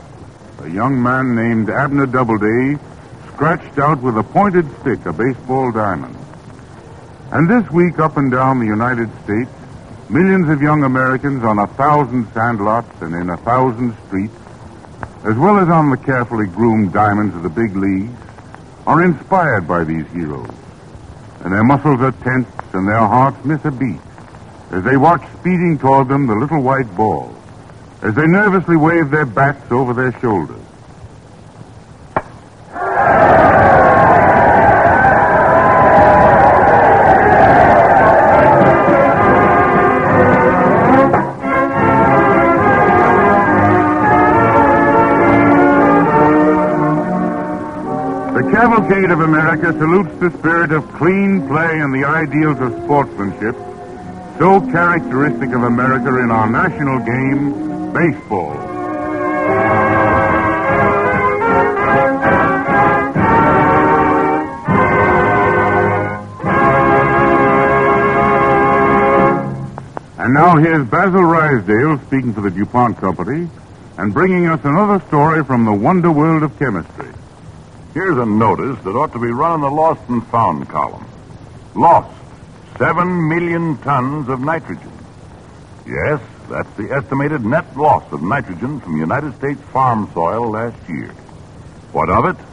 a 0.62 0.70
young 0.70 1.04
man 1.04 1.36
named 1.36 1.70
Abner 1.70 2.06
Doubleday 2.06 2.80
scratched 3.28 3.78
out 3.78 4.02
with 4.02 4.18
a 4.18 4.24
pointed 4.24 4.66
stick 4.80 5.06
a 5.06 5.12
baseball 5.12 5.74
diamond. 5.74 6.16
And 7.34 7.50
this 7.50 7.70
week, 7.72 8.00
up 8.00 8.16
and 8.16 8.32
down 8.32 8.60
the 8.60 8.66
United 8.66 9.10
States, 9.26 9.52
millions 10.10 10.48
of 10.48 10.62
young 10.62 10.86
Americans 10.86 11.44
on 11.44 11.60
a 11.60 11.68
thousand 11.68 12.32
sandlots 12.34 13.02
and 13.02 13.14
in 13.14 13.30
a 13.30 13.38
thousand 13.38 13.98
streets, 14.08 14.40
as 15.26 15.36
well 15.36 15.58
as 15.58 15.68
on 15.68 15.90
the 15.90 15.98
carefully 15.98 16.48
groomed 16.48 16.94
diamonds 16.94 17.36
of 17.36 17.44
the 17.44 17.50
big 17.50 17.76
leagues, 17.76 18.18
are 18.88 19.04
inspired 19.04 19.68
by 19.68 19.84
these 19.84 20.08
heroes. 20.14 20.50
And 21.44 21.54
their 21.54 21.64
muscles 21.64 22.00
are 22.02 22.12
tense 22.12 22.48
and 22.74 22.88
their 22.88 23.06
hearts 23.06 23.38
miss 23.46 23.60
a 23.66 23.72
beat 23.72 24.02
as 24.74 24.84
they 24.84 24.98
watch 24.98 25.22
speeding 25.40 25.78
toward 25.80 26.10
them 26.10 26.26
the 26.26 26.34
little 26.34 26.64
white 26.64 26.90
ball, 26.98 27.30
as 28.02 28.16
they 28.16 28.26
nervously 28.26 28.76
wave 28.76 29.12
their 29.12 29.26
bats 29.26 29.72
over 29.72 29.94
their 29.94 30.12
shoulders. 30.20 30.73
Cavalcade 49.04 49.22
of 49.22 49.30
America 49.30 49.74
salutes 49.78 50.20
the 50.22 50.32
spirit 50.40 50.72
of 50.72 50.88
clean 50.94 51.46
play 51.46 51.82
and 51.82 51.94
the 51.94 52.06
ideals 52.06 52.58
of 52.62 52.72
sportsmanship, 52.84 53.54
so 54.40 54.62
characteristic 54.72 55.50
of 55.50 55.64
America 55.64 56.08
in 56.20 56.32
our 56.32 56.50
national 56.50 57.00
game, 57.00 57.92
baseball. 57.92 58.54
And 70.18 70.34
now 70.34 70.56
here's 70.56 70.88
Basil 70.88 71.24
Ruysdael 71.24 72.06
speaking 72.08 72.34
for 72.34 72.40
the 72.40 72.52
DuPont 72.52 73.00
Company 73.00 73.50
and 73.98 74.14
bringing 74.14 74.48
us 74.48 74.62
another 74.64 75.06
story 75.08 75.44
from 75.44 75.66
the 75.66 75.74
wonder 75.74 76.10
world 76.10 76.44
of 76.44 76.58
chemistry. 76.58 76.93
Here's 77.94 78.18
a 78.18 78.26
notice 78.26 78.84
that 78.86 78.96
ought 78.96 79.14
to 79.14 79.20
be 79.20 79.28
run 79.28 79.56
in 79.56 79.62
the 79.62 79.70
lost 79.70 80.02
and 80.10 80.26
found 80.28 80.68
column. 80.68 81.06
Lost. 81.76 82.10
Seven 82.80 83.30
million 83.30 83.78
tons 83.78 84.30
of 84.30 84.40
nitrogen. 84.40 84.92
Yes, 85.86 86.20
that's 86.50 86.74
the 86.76 86.92
estimated 86.92 87.46
net 87.46 87.78
loss 87.78 88.04
of 88.12 88.24
nitrogen 88.24 88.80
from 88.80 88.98
United 88.98 89.36
States 89.36 89.62
farm 89.72 90.10
soil 90.12 90.50
last 90.50 90.78
year. 90.90 91.10
What 91.92 92.10
of 92.10 92.26
it? 92.26 92.44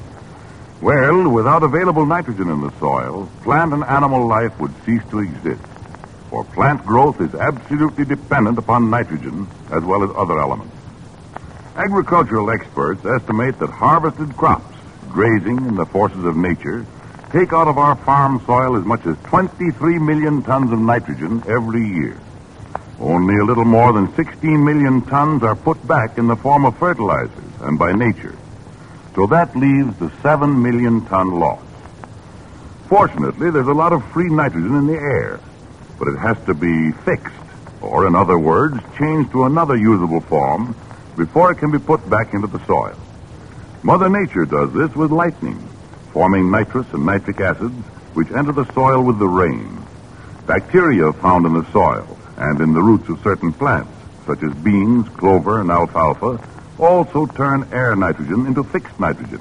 Well, 0.83 1.31
without 1.31 1.63
available 1.63 2.05
nitrogen 2.05 2.51
in 2.51 2.61
the 2.61 2.73
soil, 2.79 3.27
plant 3.43 3.73
and 3.73 3.83
animal 3.85 4.27
life 4.27 4.59
would 4.61 4.75
cease 4.85 5.03
to 5.11 5.21
exist. 5.21 5.63
For 6.29 6.45
plant 6.45 6.85
growth 6.85 7.19
is 7.21 7.35
absolutely 7.35 8.05
dependent 8.05 8.59
upon 8.59 8.91
nitrogen 8.91 9.49
as 9.71 9.83
well 9.85 10.05
as 10.05 10.11
other 10.15 10.39
elements. 10.39 10.75
Agricultural 11.77 12.51
experts 12.51 13.07
estimate 13.07 13.59
that 13.59 13.71
harvested 13.71 14.37
crops, 14.37 14.75
grazing 15.11 15.59
and 15.59 15.79
the 15.79 15.87
forces 15.87 16.25
of 16.25 16.37
nature, 16.37 16.87
take 17.33 17.53
out 17.53 17.69
of 17.69 17.79
our 17.79 17.97
farm 17.97 18.43
soil 18.47 18.77
as 18.77 18.85
much 18.85 19.05
as 19.07 19.17
23 19.25 19.99
million 19.99 20.43
tons 20.43 20.73
of 20.73 20.79
nitrogen 20.79 21.43
every 21.47 21.87
year. 21.87 22.21
Only 22.99 23.37
a 23.37 23.45
little 23.45 23.65
more 23.65 23.93
than 23.93 24.15
16 24.15 24.65
million 24.65 25.03
tons 25.03 25.43
are 25.43 25.57
put 25.57 25.87
back 25.87 26.19
in 26.19 26.27
the 26.27 26.37
form 26.37 26.65
of 26.65 26.77
fertilizers 26.79 27.53
and 27.61 27.79
by 27.79 27.93
nature. 27.93 28.37
So 29.15 29.27
that 29.27 29.57
leaves 29.57 29.97
the 29.99 30.13
7 30.23 30.63
million 30.63 31.05
ton 31.07 31.41
loss. 31.41 31.63
Fortunately, 32.89 33.51
there's 33.51 33.69
a 33.69 33.73
lot 33.73 33.93
of 33.93 34.05
free 34.13 34.29
nitrogen 34.29 34.75
in 34.75 34.87
the 34.87 34.99
air, 34.99 35.41
but 35.99 36.09
it 36.09 36.19
has 36.19 36.37
to 36.47 36.55
be 36.55 36.93
fixed, 37.05 37.35
or 37.81 38.07
in 38.07 38.15
other 38.15 38.39
words, 38.39 38.77
changed 38.99 39.31
to 39.33 39.45
another 39.45 39.77
usable 39.77 40.21
form 40.21 40.75
before 41.17 41.53
it 41.53 41.57
can 41.57 41.71
be 41.71 41.79
put 41.79 42.09
back 42.11 42.35
into 42.35 42.47
the 42.47 42.65
soil. 42.67 42.97
Mother 43.83 44.11
Nature 44.11 44.45
does 44.45 44.73
this 44.75 44.95
with 44.95 45.11
lightning, 45.11 45.59
forming 46.13 46.51
nitrous 46.51 46.87
and 46.93 47.07
nitric 47.07 47.41
acids 47.41 47.75
which 48.13 48.31
enter 48.31 48.53
the 48.53 48.71
soil 48.75 49.03
with 49.03 49.19
the 49.19 49.27
rain. 49.27 49.79
Bacteria 50.47 51.13
found 51.15 51.47
in 51.47 51.55
the 51.55 51.65
soil 51.73 52.19
and 52.37 52.61
in 52.61 52.75
the 52.75 52.83
roots 52.83 53.09
of 53.09 53.23
certain 53.23 53.55
plants, 53.55 53.91
such 54.27 54.43
as 54.43 54.53
beans, 54.57 55.09
clover, 55.17 55.61
and 55.61 55.71
alfalfa, 55.71 56.39
also 56.79 57.25
turn 57.25 57.67
air 57.73 57.97
nitrogen 57.97 58.47
into 58.47 58.63
fixed 58.65 59.01
nitrogen. 59.01 59.41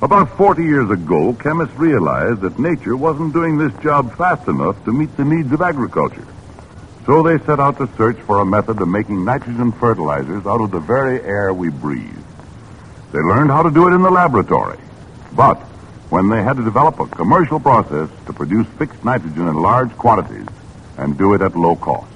About 0.00 0.34
40 0.38 0.62
years 0.64 0.90
ago, 0.90 1.34
chemists 1.34 1.74
realized 1.76 2.40
that 2.40 2.58
nature 2.58 2.96
wasn't 2.96 3.34
doing 3.34 3.58
this 3.58 3.72
job 3.82 4.16
fast 4.16 4.48
enough 4.48 4.82
to 4.86 4.92
meet 4.92 5.14
the 5.18 5.24
needs 5.24 5.52
of 5.52 5.60
agriculture. 5.60 6.26
So 7.04 7.22
they 7.22 7.38
set 7.44 7.60
out 7.60 7.76
to 7.78 7.88
search 7.98 8.16
for 8.20 8.38
a 8.38 8.46
method 8.46 8.80
of 8.80 8.88
making 8.88 9.26
nitrogen 9.26 9.72
fertilizers 9.72 10.46
out 10.46 10.62
of 10.62 10.70
the 10.70 10.80
very 10.80 11.20
air 11.22 11.52
we 11.52 11.68
breathe. 11.68 12.15
They 13.16 13.22
learned 13.22 13.50
how 13.50 13.62
to 13.62 13.70
do 13.70 13.88
it 13.88 13.94
in 13.94 14.02
the 14.02 14.10
laboratory. 14.10 14.76
But 15.32 15.56
when 16.10 16.28
they 16.28 16.42
had 16.42 16.58
to 16.58 16.62
develop 16.62 17.00
a 17.00 17.06
commercial 17.06 17.58
process 17.58 18.10
to 18.26 18.32
produce 18.34 18.66
fixed 18.76 19.02
nitrogen 19.06 19.48
in 19.48 19.54
large 19.54 19.90
quantities 19.96 20.46
and 20.98 21.16
do 21.16 21.32
it 21.32 21.40
at 21.40 21.56
low 21.56 21.76
cost. 21.76 22.12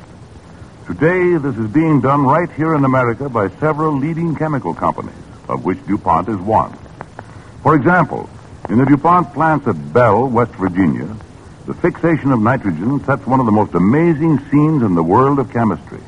Today, 0.87 1.39
this 1.39 1.57
is 1.57 1.69
being 1.69 2.03
done 2.03 2.25
right 2.25 2.53
here 2.53 2.75
in 2.75 2.85
America 2.85 3.31
by 3.31 3.49
several 3.49 3.97
leading 3.97 4.37
chemical 4.37 4.75
companies, 4.75 5.15
of 5.49 5.65
which 5.65 5.79
DuPont 5.87 6.29
is 6.29 6.37
one. 6.37 6.77
For 7.63 7.75
example, 7.75 8.29
in 8.69 8.77
the 8.77 8.85
DuPont 8.85 9.33
plants 9.33 9.67
at 9.69 9.95
Belle, 9.95 10.29
West 10.29 10.53
Virginia, 10.53 11.17
the 11.65 11.73
fixation 11.73 12.31
of 12.31 12.43
nitrogen 12.43 13.03
sets 13.07 13.27
one 13.27 13.41
of 13.41 13.47
the 13.47 13.53
most 13.53 13.73
amazing 13.73 14.39
scenes 14.51 14.83
in 14.83 14.95
the 14.95 15.03
world 15.03 15.39
of 15.39 15.51
chemistry, 15.51 16.03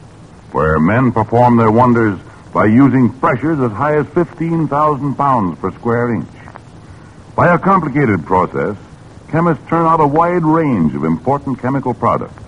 where 0.50 0.78
men 0.78 1.12
perform 1.12 1.56
their 1.56 1.70
wonders 1.70 2.20
by 2.52 2.66
using 2.66 3.08
pressures 3.18 3.58
as 3.60 3.72
high 3.72 3.96
as 3.96 4.06
15,000 4.08 5.14
pounds 5.14 5.58
per 5.58 5.70
square 5.72 6.14
inch. 6.14 6.28
By 7.34 7.54
a 7.54 7.58
complicated 7.58 8.26
process, 8.26 8.76
chemists 9.28 9.66
turn 9.68 9.86
out 9.86 10.00
a 10.00 10.06
wide 10.06 10.44
range 10.44 10.94
of 10.94 11.04
important 11.04 11.58
chemical 11.60 11.94
products 11.94 12.42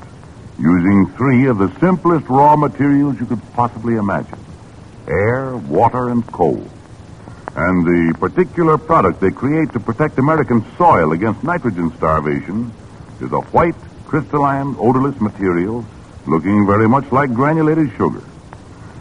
using 0.58 1.06
three 1.16 1.46
of 1.46 1.58
the 1.58 1.72
simplest 1.80 2.28
raw 2.28 2.54
materials 2.54 3.18
you 3.18 3.26
could 3.26 3.40
possibly 3.54 3.94
imagine 3.96 4.38
air, 5.08 5.56
water, 5.56 6.08
and 6.08 6.26
coal. 6.32 6.66
And 7.56 7.86
the 7.86 8.16
particular 8.18 8.78
product 8.78 9.20
they 9.20 9.30
create 9.30 9.72
to 9.72 9.80
protect 9.80 10.18
American 10.18 10.64
soil 10.76 11.12
against 11.12 11.44
nitrogen 11.44 11.92
starvation 11.96 12.72
is 13.20 13.30
a 13.32 13.40
white, 13.52 13.76
crystalline, 14.06 14.74
odorless 14.78 15.20
material 15.20 15.84
looking 16.26 16.66
very 16.66 16.88
much 16.88 17.10
like 17.12 17.32
granulated 17.32 17.90
sugar. 17.96 18.22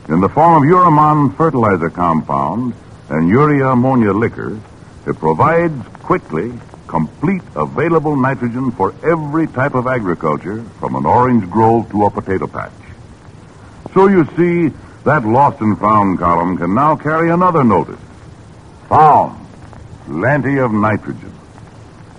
In 0.10 0.20
the 0.20 0.28
form 0.28 0.62
of 0.62 0.70
Uramon 0.70 1.34
fertilizer 1.38 1.90
compound 1.90 2.74
and 3.08 3.30
urea 3.30 3.70
ammonia 3.70 4.12
liquor, 4.12 4.60
it 5.08 5.18
provides 5.18 5.82
quickly 6.00 6.52
complete 6.88 7.42
available 7.56 8.18
nitrogen 8.18 8.72
for 8.72 8.94
every 9.02 9.48
type 9.48 9.76
of 9.76 9.88
agriculture, 9.88 10.62
from 10.82 10.98
an 10.98 11.06
orange 11.06 11.50
grove 11.50 11.90
to 11.92 12.04
a 12.04 12.12
potato 12.12 12.48
patch. 12.48 12.74
So 13.94 14.08
you 14.08 14.26
see, 14.36 14.76
that 15.06 15.24
lost 15.24 15.62
and 15.62 15.80
found 15.80 16.20
column 16.20 16.58
can 16.58 16.74
now 16.76 16.98
carry 16.98 17.32
another 17.32 17.64
notice. 17.64 18.00
Found. 18.90 19.40
Plenty 20.06 20.58
of 20.58 20.74
nitrogen. 20.74 21.34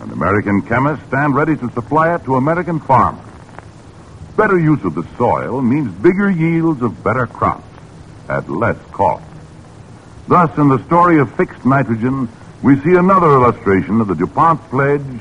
And 0.01 0.11
American 0.11 0.63
chemists 0.63 1.07
stand 1.09 1.35
ready 1.35 1.55
to 1.57 1.71
supply 1.73 2.15
it 2.15 2.25
to 2.25 2.37
American 2.37 2.81
farmers. 2.81 3.21
Better 4.39 4.59
use 4.59 4.83
of 4.85 4.95
the 4.95 5.07
soil 5.19 5.61
means 5.61 5.93
bigger 6.01 6.31
yields 6.31 6.81
of 6.81 7.05
better 7.05 7.27
crops 7.27 7.74
at 8.29 8.49
less 8.49 8.79
cost. 8.93 9.25
Thus, 10.29 10.57
in 10.57 10.69
the 10.69 10.83
story 10.87 11.19
of 11.19 11.35
fixed 11.35 11.65
nitrogen, 11.65 12.29
we 12.63 12.81
see 12.81 12.95
another 12.95 13.27
illustration 13.27 14.01
of 14.01 14.09
the 14.09 14.15
DuPont 14.15 14.61
pledge 14.71 15.21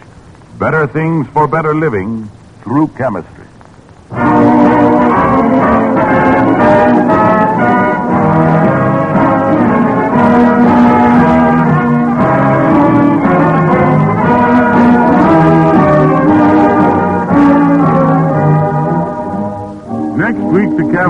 better 0.58 0.88
things 0.88 1.28
for 1.34 1.48
better 1.48 1.76
living 1.76 2.30
through 2.64 2.88
chemistry. 2.90 3.48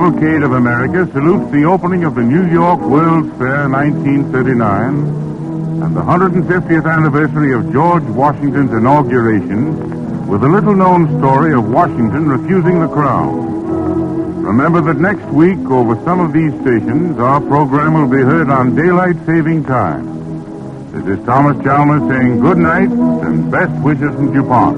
Cavalcade 0.04 0.44
of 0.44 0.52
America 0.52 1.10
salutes 1.14 1.50
the 1.54 1.64
opening 1.64 2.04
of 2.04 2.16
the 2.16 2.22
New 2.22 2.46
York 2.52 2.82
World's 2.82 3.30
Fair 3.38 3.70
1939 3.70 4.60
and 5.82 5.96
the 5.96 6.02
150th 6.02 6.92
anniversary 6.92 7.54
of 7.54 7.72
George 7.72 8.04
Washington's 8.04 8.74
inauguration 8.74 10.28
with 10.28 10.44
a 10.44 10.48
little 10.50 10.76
known 10.76 11.08
story 11.20 11.54
of 11.54 11.70
Washington 11.70 12.28
refusing 12.28 12.82
the 12.82 12.90
crown. 12.90 14.44
Remember 14.44 14.82
that 14.82 14.98
next 14.98 15.24
week, 15.28 15.60
over 15.72 15.96
some 16.04 16.20
of 16.20 16.34
these 16.34 16.52
stations, 16.60 17.18
our 17.18 17.40
program 17.40 17.94
will 17.94 18.10
be 18.10 18.22
heard 18.22 18.50
on 18.50 18.76
daylight 18.76 19.16
saving 19.26 19.64
time. 19.64 20.04
This 20.92 21.18
is 21.18 21.26
Thomas 21.26 21.56
Chalmers 21.64 22.02
saying 22.12 22.42
good 22.42 22.58
night 22.58 22.90
and 22.90 23.50
best 23.50 23.72
wishes 23.82 24.14
from 24.16 24.34
DuPont. 24.34 24.78